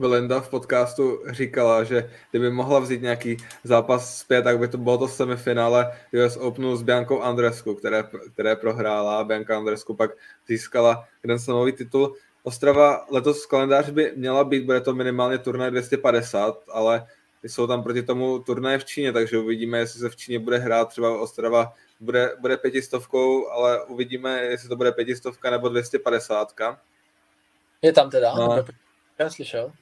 [0.00, 4.98] Belinda v podcastu říkala, že kdyby mohla vzít nějaký zápas zpět, tak by to bylo
[4.98, 5.92] to semifinále
[6.24, 9.24] US Openu s Biankou Andresku, které, které prohrála.
[9.24, 10.10] Bianca Andresku pak
[10.48, 12.14] získala Grand Slamový titul.
[12.42, 17.06] Ostrava letos v kalendáři by měla být, bude to minimálně turnaj 250, ale
[17.42, 20.88] jsou tam proti tomu turnaje v Číně, takže uvidíme, jestli se v Číně bude hrát,
[20.88, 26.52] třeba Ostrava bude, bude pětistovkou, ale uvidíme, jestli to bude pětistovka nebo 250.
[27.82, 28.34] Je tam teda?
[28.34, 28.64] No.
[29.18, 29.72] Já slyšel.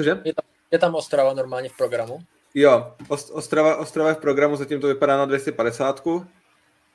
[0.00, 0.20] Cože?
[0.24, 2.18] Je tam, je tam Ostrava normálně v programu?
[2.54, 6.02] Jo, Ostrava, Ostrava je v programu, zatím to vypadá na 250,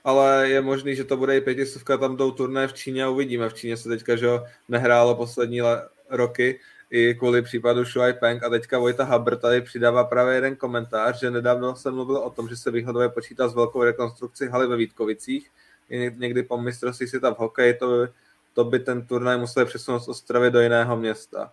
[0.03, 3.49] ale je možný, že to bude i pětistovka, tam jdou turné v Číně a uvidíme.
[3.49, 4.27] V Číně se teďka že
[4.69, 10.03] nehrálo poslední le- roky, i kvůli případu Shuai Peng a teďka Vojta Haber tady přidává
[10.03, 13.83] právě jeden komentář, že nedávno jsem mluvil o tom, že se výhledově počítá s velkou
[13.83, 15.51] rekonstrukcí haly ve Vítkovicích.
[15.89, 18.07] I někdy po mistrovství světa v hokeji to, by,
[18.53, 21.51] to by ten turnaj musel přesunout z Ostravy do jiného města.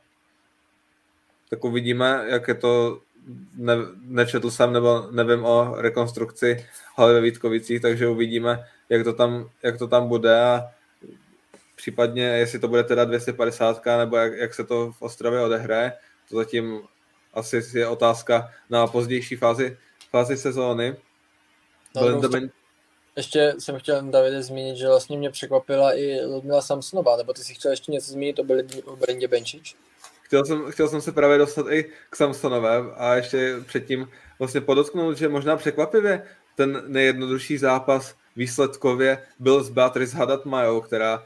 [1.53, 3.01] Tak uvidíme, jak je to
[3.55, 9.51] ne, nečetl jsem nebo nevím o rekonstrukci haly ve Vítkovicích, takže uvidíme, jak to tam,
[9.63, 10.71] jak to tam bude a
[11.77, 15.93] případně jestli to bude teda 250 nebo jak, jak se to v Ostravě odehraje,
[16.31, 16.81] to zatím
[17.35, 19.77] asi je otázka na pozdější fázi,
[20.11, 20.97] fázi sezóny.
[21.97, 22.51] No, ben...
[23.17, 27.55] Ještě jsem chtěl Davide zmínit, že vlastně mě překvapila i Ludmila Samsonová, nebo ty si
[27.55, 28.45] chtěl ještě něco zmínit o,
[28.85, 29.77] o Brendě Benčič?
[30.33, 34.09] Chtěl jsem, chtěl jsem se právě dostat i k Samsonové a ještě předtím
[34.39, 36.23] vlastně podotknout, že možná překvapivě
[36.55, 41.25] ten nejjednodušší zápas výsledkově byl s Beatrice Haddad Majou, která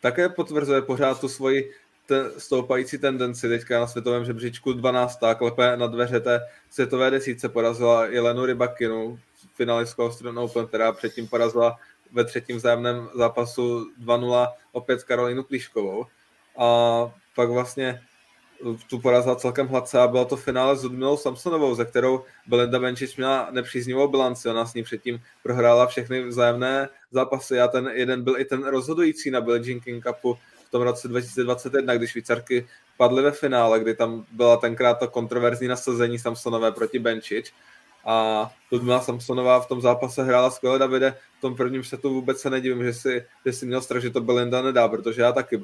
[0.00, 1.72] také potvrzuje pořád tu svoji
[2.38, 5.18] stoupající tendenci teďka na světovém žebříčku 12.
[5.38, 6.40] klepe na dveře té
[6.70, 9.18] světové desíce porazila Jelenu Rybakinu,
[9.54, 11.76] finalistku Australian Open, která předtím porazila
[12.12, 16.06] ve třetím vzájemném zápasu 2-0 opět Karolínu Plíškovou.
[16.58, 18.02] A pak vlastně
[18.86, 23.16] tu porazila celkem hladce a bylo to finále s Ludmilou Samsonovou, ze kterou Belinda Benčič
[23.16, 24.48] měla nepříznivou bilanci.
[24.48, 29.30] Ona s ní předtím prohrála všechny vzájemné zápasy a ten jeden byl i ten rozhodující
[29.30, 30.38] na Billie Jean King Cupu
[30.68, 35.68] v tom roce 2021, kdy Švýcarky padly ve finále, kdy tam byla tenkrát to kontroverzní
[35.68, 37.52] nasazení Samsonové proti Benčič
[38.06, 42.50] a Ludmila Samsonová v tom zápase hrála skvěle Davide, v tom prvním setu vůbec se
[42.50, 45.60] nedivím, že si, že si měl strach, že to Belinda nedá, protože já taky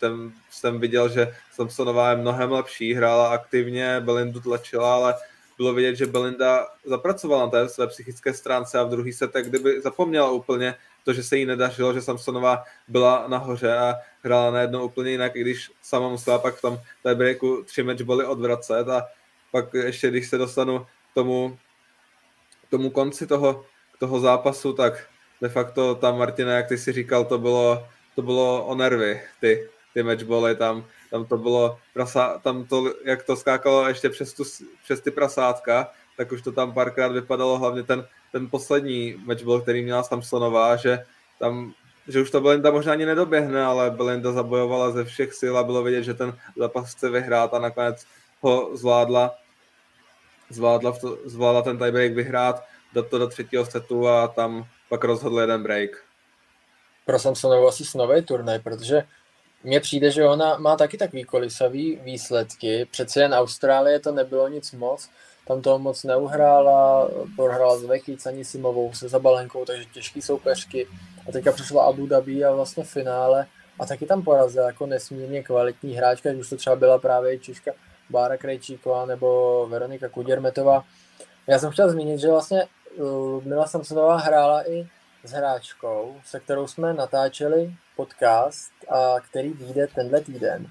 [0.00, 5.14] ten, jsem viděl, že Samsonová je mnohem lepší, hrála aktivně, Belindu tlačila, ale
[5.56, 9.80] bylo vidět, že Belinda zapracovala na té své psychické stránce a v druhý set, kdyby
[9.80, 10.74] zapomněla úplně
[11.04, 15.40] to, že se jí nedařilo, že Samsonová byla nahoře a hrála najednou úplně jinak, i
[15.40, 16.78] když sama musela pak v tom
[17.14, 19.06] breaku tři matchboly odvracet a
[19.50, 21.58] pak ještě, když se dostanu k tomu,
[22.76, 23.64] tomu konci toho,
[23.98, 25.08] toho zápasu, tak
[25.40, 29.68] de facto tam Martina, jak ty si říkal, to bylo, to bylo o nervy, ty,
[29.94, 34.44] ty matchboly, tam, tam to bylo, prasa, tam to, jak to skákalo ještě přes, tu,
[34.84, 39.82] přes ty prasátka, tak už to tam párkrát vypadalo, hlavně ten, ten poslední matchball, který
[39.82, 41.04] měla Samsonová, že
[41.38, 41.72] tam
[42.08, 45.82] že už to Belinda možná ani nedoběhne, ale Belinda zabojovala ze všech sil a bylo
[45.82, 48.06] vidět, že ten zápas chce vyhrát a nakonec
[48.40, 49.34] ho zvládla,
[50.50, 55.40] zvládla, to, zvládla ten tiebreak vyhrát, dát to do třetího setu a tam pak rozhodl
[55.40, 55.90] jeden break.
[57.04, 59.02] Pro Samsonovu asi snový turnaj, protože
[59.64, 62.86] mně přijde, že ona má taky takový kolisavý výsledky.
[62.90, 65.08] Přece jen Austrálie to nebylo nic moc,
[65.46, 70.86] tam toho moc neuhrála, prohrála s Vechic, ani Simovou se Zabalenkou, takže těžký soupeřky.
[71.28, 73.46] A teďka přišla Abu Dhabi a vlastně finále
[73.78, 77.72] a taky tam porazila jako nesmírně kvalitní hráčka, už to třeba byla právě Češka
[78.10, 80.84] Bára Krejčíková nebo Veronika Kuděrmetová.
[81.46, 82.66] Já jsem chtěl zmínit, že vlastně
[82.98, 84.88] Ludmila Samsonová hrála i
[85.24, 90.66] s hráčkou, se kterou jsme natáčeli podcast, a který vyjde tenhle týden.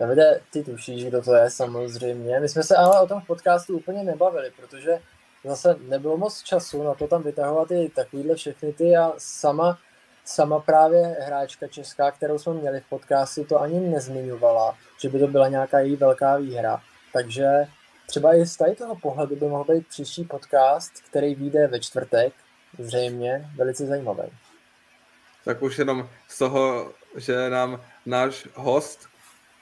[0.00, 2.40] Davide, ty tušíš, kdo to je samozřejmě.
[2.40, 4.98] My jsme se ale o tom v podcastu úplně nebavili, protože
[5.44, 9.78] zase nebylo moc času na to tam vytahovat i takovýhle všechny ty a sama,
[10.24, 15.26] sama právě hráčka česká, kterou jsme měli v podcastu, to ani nezmiňovala, že by to
[15.26, 16.82] byla nějaká její velká výhra.
[17.12, 17.46] Takže
[18.06, 22.32] třeba i z tady toho pohledu by mohl být příští podcast, který vyjde ve čtvrtek,
[22.78, 24.22] zřejmě velice zajímavý.
[25.44, 29.08] Tak už jenom z toho, že nám náš host,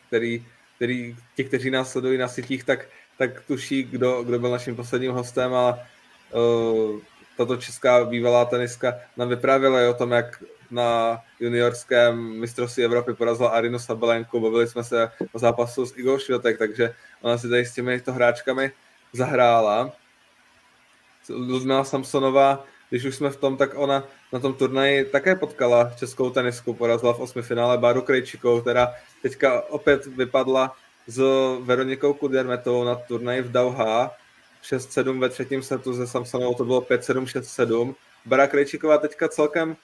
[0.06, 2.86] který, který ti, kteří nás sledují na sítích, tak,
[3.18, 5.86] tak tuší, kdo, kdo byl naším posledním hostem, ale
[6.32, 7.00] uh,
[7.36, 10.42] tato česká bývalá teniska nám vyprávěla o tom, jak
[10.72, 16.58] na juniorském mistrovství Evropy porazila Arinu Sabalenku, bavili jsme se o zápasu s Igor Švětek,
[16.58, 18.72] takže ona si tady s těmi hráčkami
[19.12, 19.92] zahrála.
[21.28, 26.30] Ludmila Samsonová když už jsme v tom, tak ona na tom turnaji také potkala českou
[26.30, 31.22] tenisku, porazila v osmi finále Báru Krejčikou, která teďka opět vypadla s
[31.60, 34.10] Veronikou Kudermetovou na turnaji v Dauha,
[34.64, 37.94] 6-7 ve třetím setu ze Samsonovou, to bylo 5-7, 6-7.
[38.26, 39.76] Bara Krejčiková teďka celkem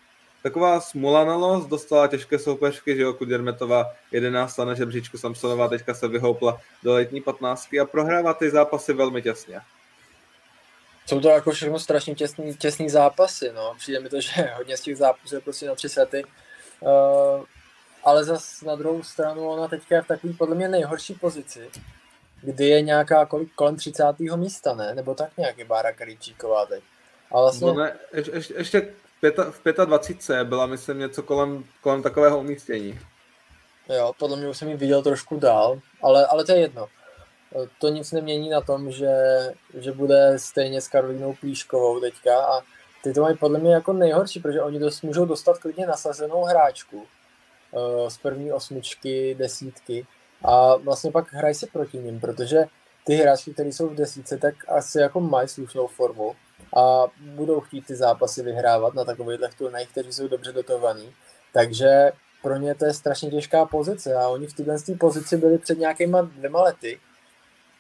[0.43, 6.61] taková smulananost, dostala těžké soupeřky, že jo, Kudermetová 11 na žebříčku, Samsonová teďka se vyhoupla
[6.83, 9.61] do letní 15 a prohrává ty zápasy velmi těsně
[11.09, 13.75] jsou to jako všechno strašně těsný, těsný zápasy, no.
[13.79, 16.25] Přijde mi to, že hodně z těch zápasů je prostě na tři sety.
[16.81, 17.45] Uh,
[18.05, 21.71] ale zas na druhou stranu ona teďka je v takové podle mě nejhorší pozici,
[22.43, 24.05] kdy je nějaká kolik, kolem 30.
[24.37, 24.95] místa, ne?
[24.95, 26.83] Nebo tak nějak je Bára Karíčíková teď.
[27.31, 27.67] A vlastně...
[27.67, 29.43] No ne, ještě, ještě, ještě
[29.83, 30.45] v 25.
[30.45, 32.99] byla, myslím, něco kolem, kolem takového umístění.
[33.97, 36.89] Jo, podle mě už jsem ji viděl trošku dál, ale, ale to je jedno
[37.79, 39.15] to nic nemění na tom, že,
[39.75, 42.61] že bude stejně s Karolínou Plíškovou teďka a
[43.03, 46.97] ty to mají podle mě jako nejhorší, protože oni dost, můžou dostat klidně nasazenou hráčku
[46.97, 50.07] uh, z první osmičky, desítky
[50.45, 52.65] a vlastně pak hrají se proti ním, protože
[53.05, 56.37] ty hráčky, které jsou v desítce, tak asi jako mají slušnou formu
[56.77, 61.13] a budou chtít ty zápasy vyhrávat na takových turnajích, kteří jsou dobře dotovaní.
[61.53, 65.79] Takže pro ně to je strašně těžká pozice a oni v této pozici byli před
[65.79, 67.01] nějakýma dvěma lety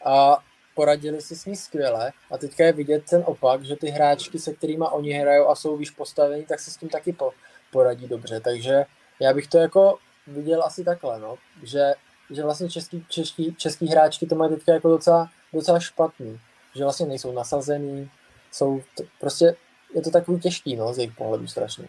[0.05, 0.39] a
[0.75, 2.13] poradili si s ní skvěle.
[2.31, 5.77] A teďka je vidět ten opak, že ty hráčky, se kterými oni hrajou a jsou
[5.77, 7.33] výš postavení, tak se s tím taky po,
[7.73, 8.85] poradí dobře, takže
[9.21, 11.95] já bych to jako viděl asi takhle, no, že,
[12.31, 16.41] že vlastně český, český, český hráčky to mají teďka jako docela, docela špatný,
[16.75, 18.11] že vlastně nejsou nasazený,
[18.53, 19.55] jsou to, prostě
[19.95, 21.85] je to takový těžký, no, z jejich pohledu strašně.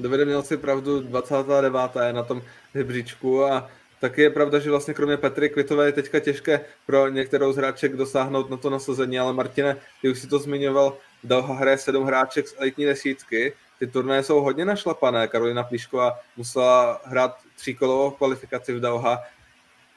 [0.00, 1.80] Dovede měl si pravdu, 29.
[2.06, 2.42] je na tom
[2.74, 3.70] hybříčku a
[4.00, 7.96] Taky je pravda, že vlastně kromě Petry Kvitové je teďka těžké pro některou z hráček
[7.96, 12.48] dosáhnout na to nasazení, ale Martine, ty už si to zmiňoval, Dauha hraje sedm hráček
[12.48, 18.80] z elitní desítky, ty turnaje jsou hodně našlapané, Karolina Plíšková musela hrát tříkolovou kvalifikaci v
[18.80, 19.22] Dauha,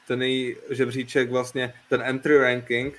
[0.08, 2.98] ten její žebříček, vlastně ten entry ranking,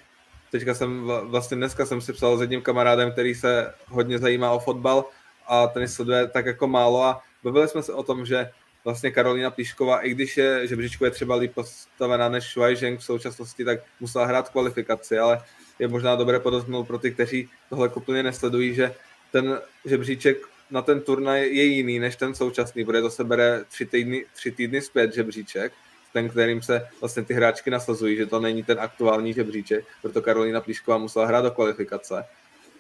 [0.56, 4.60] teďka jsem vlastně dneska jsem si psal s jedním kamarádem, který se hodně zajímá o
[4.60, 5.06] fotbal
[5.48, 8.50] a ten sleduje tak jako málo a bavili jsme se o tom, že
[8.84, 13.66] vlastně Karolina Píšková, i když je žebříčku je třeba líp postavená než Zheng v současnosti,
[13.66, 15.42] tak musela hrát kvalifikaci, ale
[15.80, 18.96] je možná dobré podotknout pro ty, kteří tohle úplně nesledují, že
[19.32, 20.38] ten žebříček
[20.72, 24.52] na ten turnaj je jiný než ten současný, protože to se bere tři týdny, tři
[24.52, 25.74] týdny zpět žebříček,
[26.16, 30.62] ten, kterým se vlastně ty hráčky nasazují, že to není ten aktuální žebříček, proto Karolina
[30.62, 32.26] Plíšková musela hrát do kvalifikace.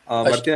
[0.07, 0.55] A Martin,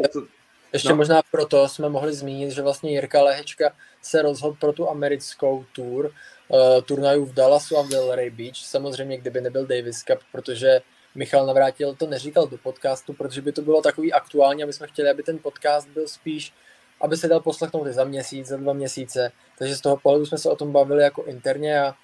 [0.73, 0.95] ještě no.
[0.95, 3.71] možná proto jsme mohli zmínit, že vlastně Jirka Lehečka
[4.01, 8.55] se rozhodl pro tu americkou tour uh, turnajů v Dallasu a v Delray Beach.
[8.55, 10.81] Samozřejmě, kdyby nebyl Davis Cup, protože
[11.15, 14.87] Michal Navrátil to neříkal do podcastu, protože by to bylo takový aktuální a my jsme
[14.87, 16.53] chtěli, aby ten podcast byl spíš,
[17.01, 19.31] aby se dal poslechnout za měsíc, za dva měsíce.
[19.57, 21.95] Takže z toho pohledu jsme se o tom bavili jako interně a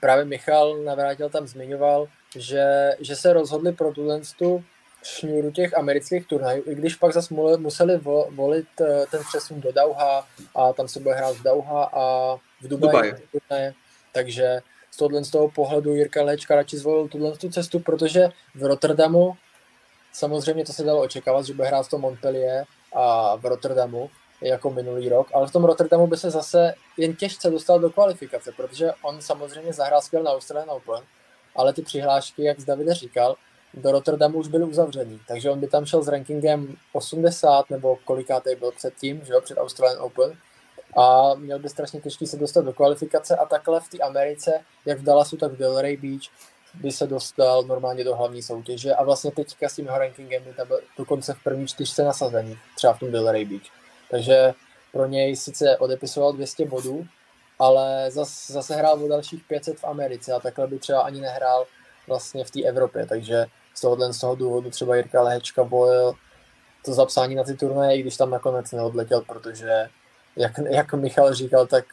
[0.00, 4.64] právě Michal Navrátil tam zmiňoval, že, že se rozhodli pro tuhle tu
[5.02, 10.26] šňůru těch amerických turnajů, i když pak zase museli volit eh, ten přesun do Dauha
[10.54, 13.12] a tam se bude hrát v Dauha a v Dubaji.
[13.32, 13.74] Dubaji.
[14.12, 18.62] Takže z tohohle z toho pohledu Jirka Léčka radši zvolil tuhle tu cestu, protože v
[18.62, 19.36] Rotterdamu
[20.12, 24.10] samozřejmě to se dalo očekávat, že bude hrát v tom Montpellier a v Rotterdamu
[24.42, 28.52] jako minulý rok, ale v tom Rotterdamu by se zase jen těžce dostal do kvalifikace,
[28.56, 31.04] protože on samozřejmě zahrál skvěl na Australian Open,
[31.56, 33.36] ale ty přihlášky, jak David říkal,
[33.74, 38.56] do Rotterdamu už byly uzavřený, takže on by tam šel s rankingem 80 nebo kolikátej
[38.56, 40.32] byl předtím, že jo, před Australian Open
[40.96, 44.98] a měl by strašně těžký se dostat do kvalifikace a takhle v té Americe, jak
[44.98, 46.22] v Dallasu, tak v Delray Beach,
[46.74, 50.52] by se dostal normálně do hlavní soutěže a vlastně teďka s tím jeho rankingem by
[50.52, 53.81] tam byl dokonce v první čtyřce nasazený, třeba v tom Delray Beach.
[54.12, 54.54] Takže
[54.92, 57.06] pro něj sice odepisoval 200 bodů,
[57.58, 61.66] ale zase, zase hrál o dalších 500 v Americe a takhle by třeba ani nehrál
[62.06, 66.14] vlastně v té Evropě, takže z tohohle z toho důvodu třeba Jirka Lehečka volil
[66.84, 69.88] to zapsání na ty turnaje, i když tam nakonec neodletěl, protože
[70.36, 71.84] jak, jak Michal říkal, tak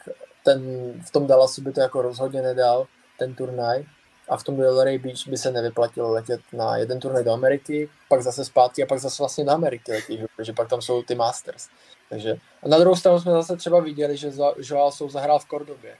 [0.44, 0.62] ten,
[1.06, 2.86] v tom Dallasu by to jako rozhodně nedal,
[3.18, 3.84] ten turnaj,
[4.28, 8.22] a v tom Delray Beach by se nevyplatilo letět na jeden turnaj do Ameriky, pak
[8.22, 11.68] zase zpátky a pak zase vlastně do Ameriky letí, protože pak tam jsou ty Masters.
[12.10, 15.96] Takže, a na druhou stranu jsme zase třeba viděli, že Joao Sou zahrál v Kordobě.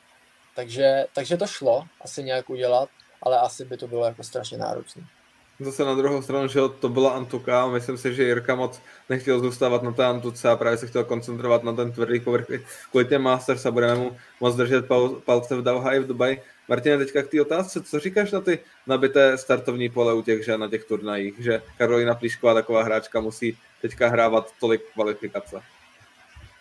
[0.56, 2.88] Takže, takže to šlo asi nějak udělat,
[3.22, 5.02] ale asi by to bylo jako strašně náročné.
[5.60, 9.82] Zase na druhou stranu, že to byla Antuka, myslím si, že Jirka moc nechtěl zůstávat
[9.82, 12.46] na té Antuce a právě se chtěl koncentrovat na ten tvrdý povrch
[12.90, 14.84] kvůli těm Masters a budeme mu moc držet
[15.24, 16.42] palce v Dauha i v Dubaji.
[16.68, 20.60] Martine, teďka k té otázce, co říkáš na ty nabité startovní pole u těch žen
[20.60, 25.60] na těch turnajích, že Karolina Plíšková, taková hráčka, musí teďka hrávat tolik kvalifikace?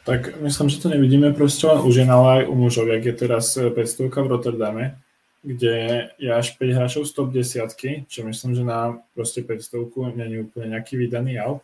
[0.05, 3.13] Tak myslím, že to nevidíme prostě len u žen, ale aj u mužov, jak je
[3.13, 4.97] teraz pestovka v Rotterdame,
[5.43, 7.67] kde je až 5 hráčov z top 10,
[8.07, 11.61] čo myslím, že na prostě 500 není úplně nějaký vydaný jav.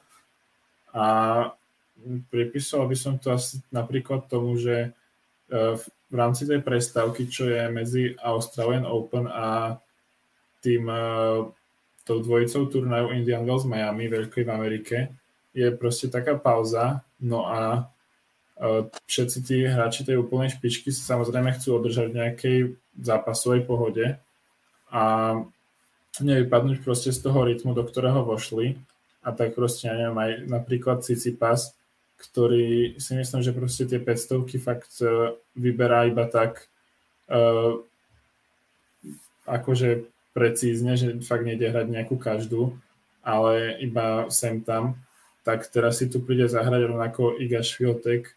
[0.94, 1.06] A
[2.30, 4.90] pripisoval by som to asi napríklad tomu, že e,
[6.12, 9.78] v rámci tej prestávky, čo je medzi Australian Open a
[10.64, 10.96] tým e,
[12.04, 15.10] tou dvojicou turnaju Indian Wells Miami, veľkej v Amerike,
[15.54, 17.90] je prostě taká pauza, no a
[19.06, 22.58] všetci tí hráči tej úplnej špičky sa samozrejme chcú održať v nejakej
[22.96, 24.16] zápasovej pohode
[24.88, 25.04] a
[26.16, 28.80] nevypadnúť proste z toho rytmu, do ktorého vošli.
[29.26, 31.76] A tak proste, ja neviem, aj napríklad Cicipas,
[32.16, 36.72] ktorý si myslím, že proste tie 500 fakt uh, vyberá iba tak
[37.28, 37.76] uh,
[39.44, 42.78] akože precízne, že fakt nejde hrať nejakú každú,
[43.20, 44.96] ale iba sem tam,
[45.44, 48.32] tak teraz si tu príde zahrať rovnako Iga Šviotek,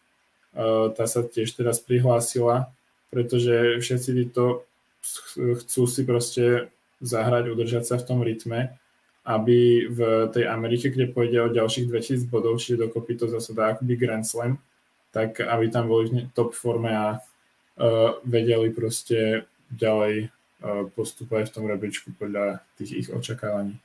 [0.98, 2.66] tá sa tiež teraz prihlásila,
[3.14, 4.66] pretože všetci títo
[5.38, 8.74] chcú si proste zahrať, udržať sa v tom rytme
[9.28, 10.00] aby v
[10.32, 14.24] tej Amerike, kde pôjde o ďalších 2000 bodov, čiže dokopy to zase dá akoby Grand
[14.24, 14.56] Slam,
[15.12, 21.54] tak aby tam boli v top forme a uh, vedeli proste ďalej uh, postupovať v
[21.60, 23.76] tom rebečku podľa tých ich očakávaní.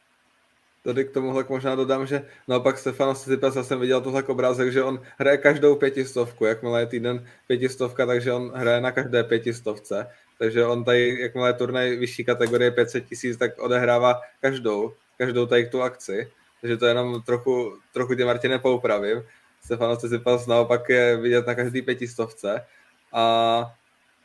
[0.84, 4.84] Tady k tomuhle možná dodám, že naopak Stefano Tsitsipas, já jsem viděl tohle obrázek, že
[4.84, 10.08] on hraje každou pětistovku, jakmile je týden pětistovka, takže on hraje na každé pětistovce.
[10.38, 15.70] Takže on tady, jakmile je turnaj vyšší kategorie 500 tisíc, tak odehrává každou každou tady
[15.70, 16.32] tu akci,
[16.62, 19.24] takže to jenom trochu, trochu tě Martine poupravím.
[19.66, 22.66] Stefano Tsitsipas naopak je vidět na každý pětistovce.
[23.14, 23.76] A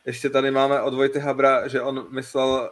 [0.05, 2.71] ještě tady máme od Vojty Habra, že on myslel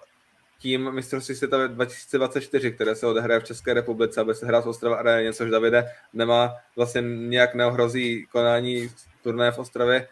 [0.59, 4.95] tím mistrovství světa 2024, které se odehraje v České republice, aby se hrál v Ostrava
[4.95, 8.89] aréně, což Davide nemá, vlastně nějak neohrozí konání
[9.23, 10.07] turné v Ostravě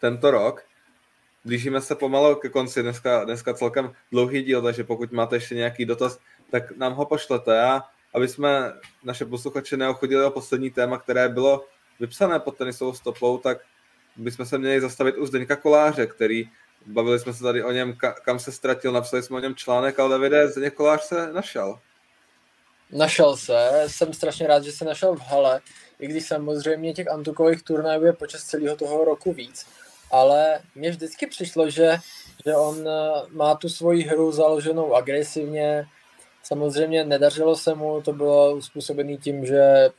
[0.00, 0.64] tento rok.
[1.44, 5.84] Blížíme se pomalu ke konci, dneska, dneska celkem dlouhý díl, takže pokud máte ještě nějaký
[5.84, 6.18] dotaz,
[6.50, 7.82] tak nám ho pošlete a
[8.14, 8.72] aby jsme
[9.04, 11.64] naše posluchače neochodili o poslední téma, které bylo
[12.00, 13.58] vypsané pod tenisovou stopou, tak
[14.16, 16.50] bychom se měli zastavit u Zdeňka Koláře, který
[16.86, 20.10] bavili jsme se tady o něm, kam se ztratil, napsali jsme o něm článek, ale
[20.10, 21.78] Davide, Zdeněk Kolář se našel.
[22.92, 25.60] Našel se, jsem strašně rád, že se našel v hale,
[25.98, 29.66] i když samozřejmě těch antukových turnajů je počas celého toho roku víc,
[30.10, 31.96] ale mně vždycky přišlo, že,
[32.46, 35.86] že on eh, má tu svoji hru založenou agresivně,
[36.46, 39.90] Samozřejmě nedařilo se mu, to bylo uspůsobené tím, že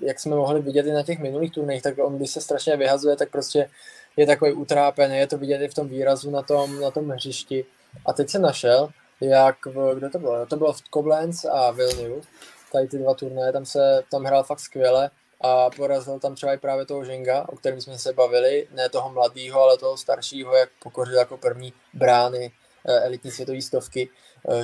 [0.00, 3.16] jak jsme mohli vidět i na těch minulých turnajích, tak on, když se strašně vyhazuje,
[3.16, 3.70] tak prostě
[4.16, 7.64] je takový utrápený, je to vidět i v tom výrazu na tom, na tom hřišti.
[8.06, 8.88] A teď se našel,
[9.20, 10.46] jak v, kde to bylo?
[10.46, 12.26] To bylo v Koblenz a Vilnius,
[12.72, 15.10] tady ty dva turnaje, tam se, tam hrál fakt skvěle
[15.40, 19.12] a porazil tam třeba i právě toho Ženga, o kterém jsme se bavili, ne toho
[19.12, 22.52] mladého, ale toho staršího, jak pokořil jako první brány
[22.84, 24.08] elitní světové stovky.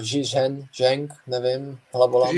[0.01, 2.37] Žižen, Zheng, nevím, hlavolám.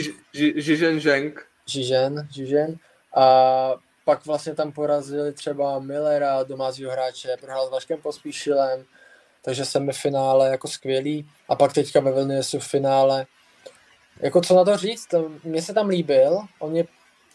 [0.57, 1.47] Žižen, Zheng.
[1.67, 2.77] Žižen, Žižen.
[3.15, 3.75] A
[4.05, 8.85] pak vlastně tam porazili třeba Millera, domácího hráče, prohrál s Vaškem Pospíšilem,
[9.43, 11.31] takže semifinále jako skvělý.
[11.49, 13.27] A pak teďka ve Vilniusu v finále.
[14.21, 15.09] Jako co na to říct,
[15.45, 16.85] mně se tam líbil, on mě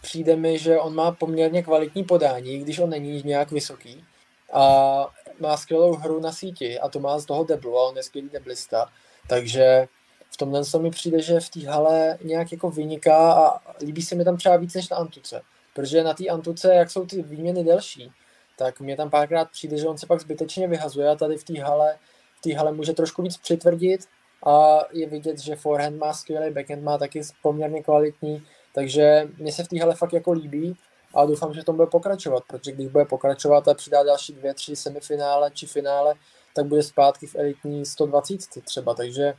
[0.01, 4.05] přijde mi, že on má poměrně kvalitní podání, když on není nějak vysoký.
[4.53, 5.07] A
[5.39, 8.29] má skvělou hru na síti a to má z toho deblu a on je skvělý
[8.29, 8.85] deblista.
[9.27, 9.87] Takže
[10.29, 14.15] v tomhle se mi přijde, že v té hale nějak jako vyniká a líbí se
[14.15, 15.41] mi tam třeba víc než na Antuce.
[15.77, 18.11] Protože na té Antuce, jak jsou ty výměny delší,
[18.57, 21.61] tak mě tam párkrát přijde, že on se pak zbytečně vyhazuje a tady v té
[21.61, 21.97] hale,
[22.37, 24.01] v té hale může trošku víc přitvrdit
[24.45, 28.43] a je vidět, že forehand má skvělý, backhand má taky poměrně kvalitní,
[28.73, 30.77] takže mě se v té hale fakt jako líbí
[31.15, 34.53] a doufám, že v tom bude pokračovat, protože když bude pokračovat a přidá další dvě,
[34.53, 36.13] tři semifinále či finále,
[36.55, 39.33] tak bude zpátky v elitní 120 třeba, takže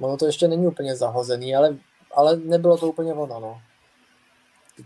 [0.00, 1.76] ono to ještě není úplně zahozený, ale,
[2.14, 3.60] ale nebylo to úplně ono, no.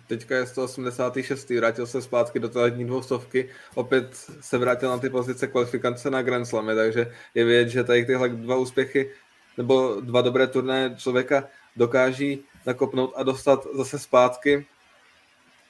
[0.06, 1.50] Teďka je 186.
[1.50, 3.48] Vrátil se zpátky do televizní dvoustovky.
[3.74, 8.04] Opět se vrátil na ty pozice kvalifikace na Grand Slamy, takže je vidět, že tady
[8.04, 9.10] tyhle dva úspěchy
[9.56, 14.66] nebo dva dobré turné člověka dokáží nakopnout a dostat zase zpátky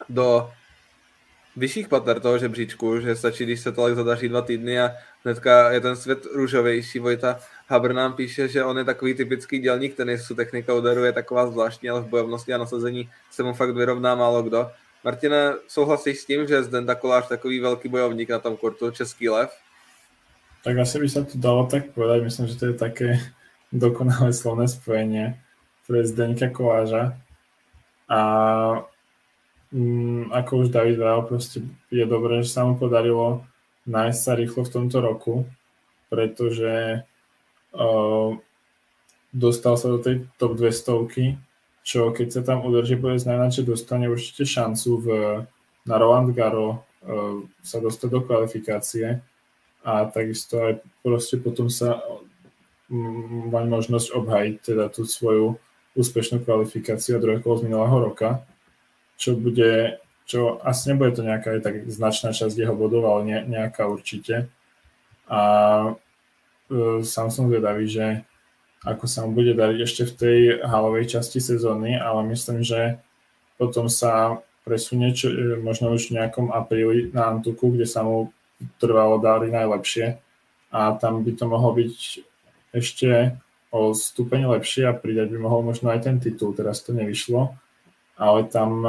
[0.08, 0.50] do
[1.56, 4.90] vyšších pater toho žebříčku, že stačí, když se to tak zadaří dva týdny a
[5.24, 6.98] hnedka je ten svět růžovější.
[6.98, 7.38] Vojta
[7.68, 11.90] Haber nám píše, že on je takový typický dělník tenisu, technika úderu je taková zvláštní,
[11.90, 14.70] ale v bojovnosti a nasazení se mu fakt vyrovná málo kdo.
[15.04, 19.50] Martine, souhlasíš s tím, že Zdenda Kolář takový velký bojovník na tom kurtu, český lev?
[20.64, 22.22] Tak asi by se to dalo tak povedať.
[22.22, 23.18] Myslím, že to je také
[23.72, 25.38] dokonalé slovné spojenie
[25.86, 27.14] pre Zdeňka Koláža.
[28.10, 28.20] A
[29.70, 33.46] mm, ako už David Vál, proste je dobré, že sa mu podarilo
[33.86, 35.34] nájsť sa rýchlo v tomto roku,
[36.10, 37.02] pretože
[39.36, 41.36] dostal sa do tej top 200
[41.86, 45.06] čo keď sa tam udrží, bude znamenať, že dostane určite šancu v,
[45.86, 49.22] na Roland Garo uh, sa dostať do kvalifikácie
[49.86, 52.02] a takisto aj proste potom sa
[52.90, 55.62] mm, mať možnosť obhajiť teda tú svoju
[55.94, 58.42] úspešnú kvalifikáciu druhého kolo z minulého roka,
[59.14, 63.86] čo bude, čo asi nebude to nejaká tak značná časť jeho bodov, ale ne, nejaká
[63.86, 64.50] určite.
[65.30, 65.38] A
[65.94, 66.05] uh,
[67.02, 68.24] sám som zvedavý, že
[68.86, 73.02] ako sa mu bude dariť ešte v tej halovej časti sezóny, ale myslím, že
[73.58, 78.30] potom sa presunie čo, e, možno už v nejakom apríli na Antuku, kde sa mu
[78.78, 80.18] trvalo dali najlepšie.
[80.70, 81.94] A tam by to mohlo byť
[82.74, 83.38] ešte
[83.70, 87.54] o stupeň lepšie a pridať by mohol možno aj ten titul, teraz to nevyšlo,
[88.18, 88.82] ale tam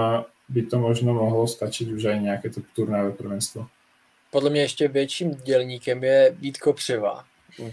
[0.49, 3.67] by to možno mohlo stačiť už aj nejaké to turnajové prvenstvo.
[4.31, 7.23] Podle mě ještě větším dělníkem je Vítko Převa,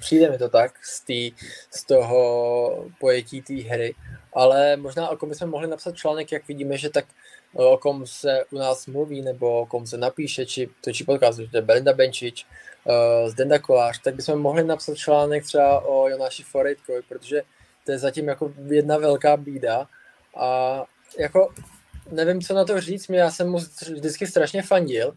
[0.01, 1.33] Přijde mi to tak z, tý,
[1.71, 3.95] z toho pojetí té hry,
[4.33, 7.05] ale možná o kom bychom mohli napsat článek, jak vidíme, že tak
[7.55, 11.49] o kom se u nás mluví, nebo o kom se napíše, či točí podcast, že
[11.49, 12.47] to je Belinda Benčič,
[12.85, 17.43] uh, Zdenda Kolář, tak bychom mohli napsat článek třeba o Jonáši Forejtkovi, protože
[17.85, 19.87] to je zatím jako jedna velká bída.
[20.37, 20.85] A
[21.19, 21.55] jako
[22.11, 23.59] nevím, co na to říct, já jsem mu
[23.93, 25.15] vždycky strašně fandil,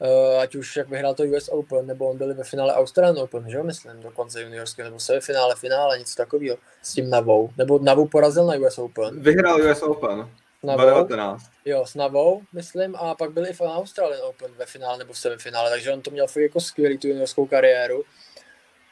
[0.00, 3.50] Uh, ať už jak vyhrál to US Open, nebo on byl ve finále Australian Open,
[3.50, 7.50] že jo, myslím, dokonce juniorského, nebo semifinále, finále, něco takového s tím Navou.
[7.56, 9.22] Nebo Navu porazil na US Open.
[9.22, 10.28] Vyhrál US Open.
[10.62, 11.50] Navou, 2019.
[11.64, 15.18] Jo, s Navou, myslím, a pak byli i v Australian Open ve finále nebo v
[15.18, 18.04] semifinále, takže on to měl fakt jako skvělý tu juniorskou kariéru.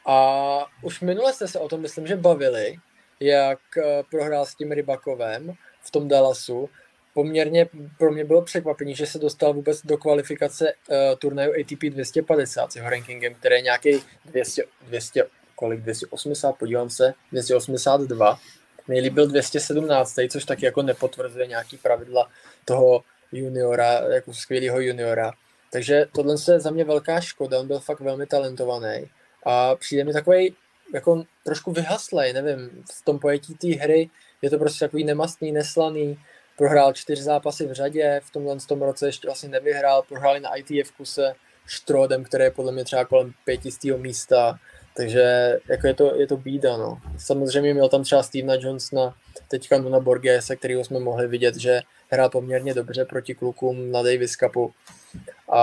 [0.05, 2.75] A už minule jste se o tom, myslím, že bavili,
[3.19, 6.69] jak eh, prohrál s tím Rybakovem v tom Dallasu,
[7.17, 12.71] poměrně pro mě bylo překvapení, že se dostal vůbec do kvalifikace uh, turnaju ATP 250
[12.71, 13.89] s jeho rankingem, který je nějaký
[14.25, 15.23] 200, 200,
[15.55, 18.39] kolik, 280, podívám se, 282.
[18.87, 22.29] Nejlíp byl 217, což taky jako nepotvrzuje nějaký pravidla
[22.65, 25.31] toho juniora, jako skvělého juniora.
[25.71, 29.09] Takže tohle je za mě velká škoda, on byl fakt velmi talentovaný
[29.45, 30.55] a přijde mi takový
[30.93, 34.09] jako trošku vyhaslej, nevím, v tom pojetí té hry
[34.41, 36.19] je to prostě takový nemastný, neslaný,
[36.57, 40.91] prohrál čtyři zápasy v řadě, v tomhle tom roce ještě vlastně nevyhrál, prohráli na ITF
[40.91, 41.33] kuse
[41.65, 44.59] Štrodem, který je podle mě třeba kolem pětistého místa,
[44.95, 46.97] takže jako je to, je to bída, no.
[47.17, 49.15] Samozřejmě měl tam třeba Stevena Johnsona,
[49.47, 54.31] teďka na Borgese, kterýho jsme mohli vidět, že hrál poměrně dobře proti klukům na Davis
[54.31, 54.73] Cupu,
[55.49, 55.61] a,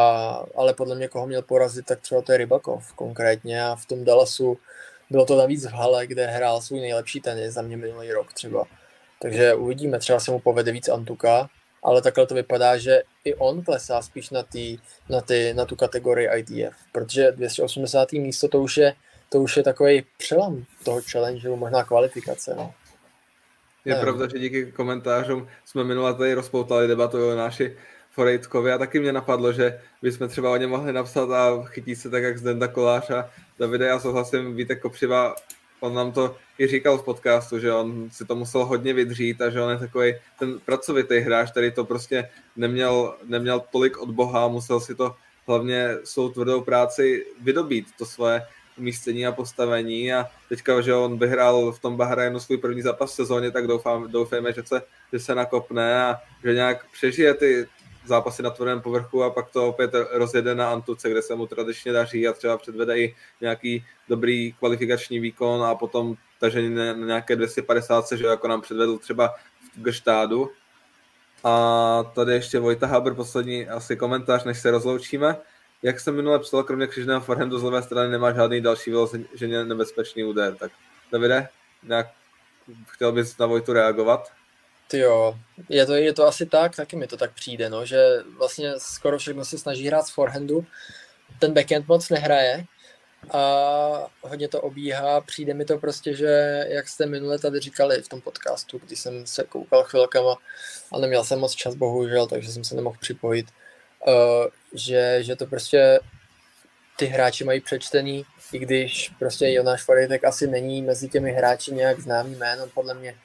[0.55, 4.05] ale podle mě koho měl porazit, tak třeba to je Rybakov konkrétně a v tom
[4.05, 4.59] Dallasu
[5.11, 8.65] bylo to navíc v hale, kde hrál svůj nejlepší tenis za mě minulý rok třeba.
[9.25, 11.49] Takže uvidíme, třeba se mu povede víc Antuka,
[11.83, 14.79] ale takhle to vypadá, že i on klesá spíš na, tý,
[15.09, 18.13] na, ty, na tu kategorii ITF, protože 280.
[18.13, 18.95] místo to už je,
[19.29, 22.55] to už je takový přelom toho challenge, možná kvalifikace.
[22.57, 22.75] No.
[23.85, 24.03] Je Nevím.
[24.03, 27.77] pravda, že díky komentářům jsme minule tady rozpoutali debatu o naši
[28.11, 32.11] Forejtkovi a taky mě napadlo, že bychom třeba o něm mohli napsat a chytí se
[32.11, 35.35] tak, jak Zdenda Kolář a Davide, já souhlasím, Vítek Kopřiva,
[35.81, 39.51] on nám to i říkal v podcastu, že on si to musel hodně vydřít a
[39.51, 44.49] že on je takový ten pracovitý hráč, který to prostě neměl, neměl tolik od Boha,
[44.49, 45.15] musel si to
[45.47, 48.43] hlavně svou tvrdou práci vydobít, to svoje
[48.79, 50.13] umístění a postavení.
[50.13, 54.11] A teďka, že on vyhrál v tom Bahrajnu svůj první zápas v sezóně, tak doufám,
[54.11, 54.83] doufejme, že se,
[55.13, 57.67] že se nakopne a že nějak přežije ty
[58.07, 61.93] zápasy na tvrdém povrchu a pak to opět rozjede na Antuce, kde se mu tradičně
[61.93, 68.13] daří a třeba předvede i nějaký dobrý kvalifikační výkon a potom tažení na nějaké 250,
[68.13, 69.35] že jako nám předvedl třeba
[69.77, 70.51] v Geštádu.
[71.45, 75.37] A tady ještě Vojta Haber, poslední asi komentář, než se rozloučíme.
[75.83, 80.25] Jak jsem minule psal, kromě křižného forehandu z levé strany nemá žádný další vyloženě nebezpečný
[80.25, 80.55] úder.
[80.55, 80.73] Tak
[81.13, 81.49] Davide,
[81.83, 82.07] nějak
[82.89, 84.33] chtěl bys na Vojtu reagovat?
[84.89, 85.39] Ty jo,
[85.69, 87.99] je to, je to asi tak, taky mi to tak přijde, no, že
[88.39, 90.67] vlastně skoro všechno se snaží hrát z forehandu,
[91.39, 92.65] ten backhand moc nehraje
[93.31, 98.09] a hodně to obíhá, přijde mi to prostě, že jak jste minule tady říkali v
[98.09, 100.37] tom podcastu, když jsem se koukal chvilkama
[100.93, 103.47] a neměl jsem moc čas bohužel, takže jsem se nemohl připojit,
[104.07, 104.15] uh,
[104.75, 106.01] že, že to prostě
[106.97, 112.01] ty hráči mají přečtený, i když prostě Jonáš Forejtek asi není mezi těmi hráči nějak
[112.01, 113.17] známý jméno, podle mě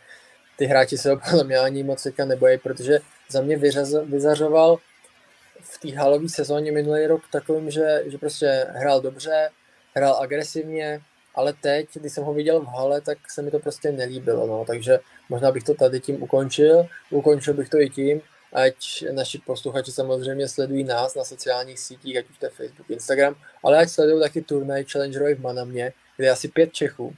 [0.60, 3.00] ty hráči se podle mě ani moc teďka nebojí, protože
[3.30, 4.78] za mě vyřaz, vyzařoval
[5.62, 9.50] v té halové sezóně minulý rok takovým, že, že prostě hrál dobře,
[9.96, 11.02] hrál agresivně,
[11.36, 14.66] ale teď, když jsem ho viděl v hale, tak se mi to prostě nelíbilo, no,
[14.66, 15.00] takže
[15.30, 18.22] možná bych to tady tím ukončil, ukončil bych to i tím,
[18.54, 23.36] ať naši posluchači samozřejmě sledují nás na sociálních sítích, ať už to je Facebook, Instagram,
[23.64, 27.16] ale ať sledují taky turnaj Challengerovi v Manamě, kde je asi pět Čechů,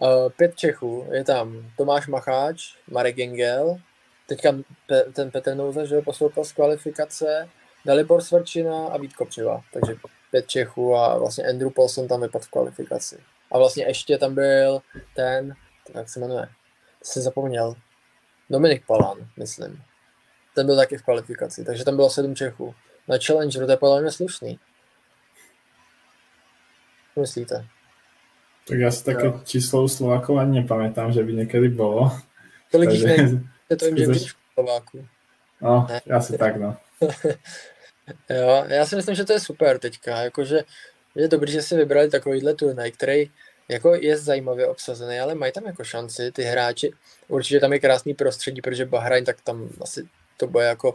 [0.00, 3.76] Uh, pět Čechů, je tam Tomáš Macháč, Marek Gengel,
[4.26, 4.52] teďka
[4.86, 7.48] pe, ten Petr Nouza, že postoupil z kvalifikace,
[7.84, 9.94] Dalibor Svrčina a Vít Kopřiva, takže
[10.30, 13.18] pět Čechů a vlastně Andrew Paulson tam vypadl v kvalifikaci.
[13.50, 14.82] A vlastně ještě tam byl
[15.14, 15.54] ten,
[15.94, 16.48] jak se jmenuje,
[17.02, 17.74] jsem zapomněl,
[18.50, 19.82] Dominik Palan, myslím.
[20.54, 22.74] Ten byl taky v kvalifikaci, takže tam bylo sedm Čechů.
[23.08, 24.58] Na Challenger to je podle mě slušný.
[27.16, 27.68] Myslíte?
[28.68, 29.40] Tak ja si také jo.
[29.44, 32.12] číslo u Slovákov ani nepamätám, že by někdy bylo.
[32.70, 33.06] Tolik Takže...
[33.06, 35.06] ne, to jim, že vidíš Slováku.
[35.60, 36.00] No, ne.
[36.16, 36.76] asi tak, no.
[38.30, 40.64] jo, já si myslím, že to je super teďka, jakože
[41.14, 43.30] je dobrý, že si vybrali takovýhle turnaj, který
[43.68, 46.92] jako je zajímavě obsazený, ale mají tam jako šanci ty hráči.
[47.28, 50.94] Určitě tam je krásný prostředí, protože Bahrajn, tak tam asi to bude jako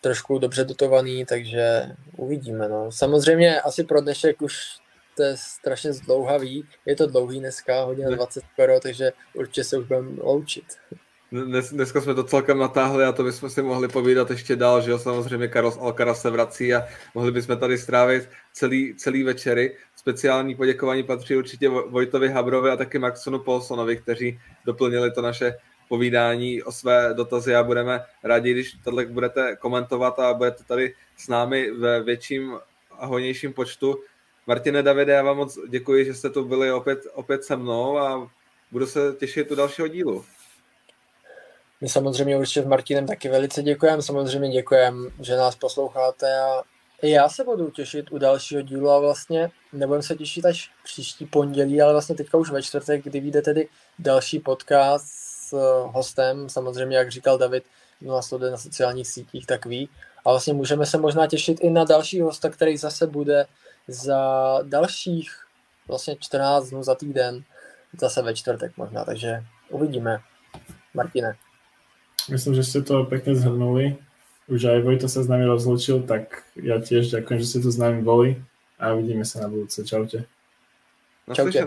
[0.00, 1.82] trošku dobře dotovaný, takže
[2.16, 2.68] uvidíme.
[2.68, 2.92] No.
[2.92, 4.54] Samozřejmě asi pro dnešek už
[5.16, 6.68] to je strašně zdlouhavý.
[6.86, 10.64] Je to dlouhý dneska, hodně 20 skoro, takže určitě se už budeme loučit.
[11.32, 14.90] Dnes, dneska jsme to celkem natáhli a to bychom si mohli povídat ještě dál, že
[14.90, 16.84] jo, samozřejmě Carlos Alcaraz se vrací a
[17.14, 19.76] mohli bychom tady strávit celý, celý večery.
[19.96, 25.54] Speciální poděkování patří určitě Vojtovi Habrovi a taky Maxonu Polsonovi, kteří doplnili to naše
[25.88, 31.28] povídání o své dotazy a budeme rádi, když tohle budete komentovat a budete tady s
[31.28, 32.58] námi ve větším
[32.90, 33.98] a hojnějším počtu.
[34.46, 38.30] Martine Davide, já vám moc děkuji, že jste tu byli opět, opět se mnou a
[38.72, 40.24] budu se těšit u dalšího dílu.
[41.80, 46.62] My samozřejmě určitě s Martinem taky velice děkujeme, samozřejmě děkujeme, že nás posloucháte a
[47.02, 51.26] i já se budu těšit u dalšího dílu a vlastně nebudem se těšit až příští
[51.26, 53.68] pondělí, ale vlastně teďka už ve čtvrtek, kdy vyjde tedy
[53.98, 55.52] další podcast s
[55.86, 57.64] hostem, samozřejmě jak říkal David,
[58.00, 59.88] kdo nás sleduje na sociálních sítích, tak ví.
[60.24, 63.46] A vlastně můžeme se možná těšit i na další hosta, který zase bude
[63.88, 65.46] za dalších
[65.88, 67.44] vlastně 14 dnů za týden,
[68.00, 70.18] zase ve čtvrtek možná, takže uvidíme.
[70.94, 71.36] Martine.
[72.30, 73.96] Myslím, že jste to pěkně zhrnuli.
[74.48, 77.76] Už aj Vojto se s námi rozlučil, tak já těž děkuji, že jste tu s
[77.76, 78.44] námi boli
[78.78, 79.84] a uvidíme se na budouce.
[79.84, 80.24] Čaute.
[81.34, 81.64] Čaute.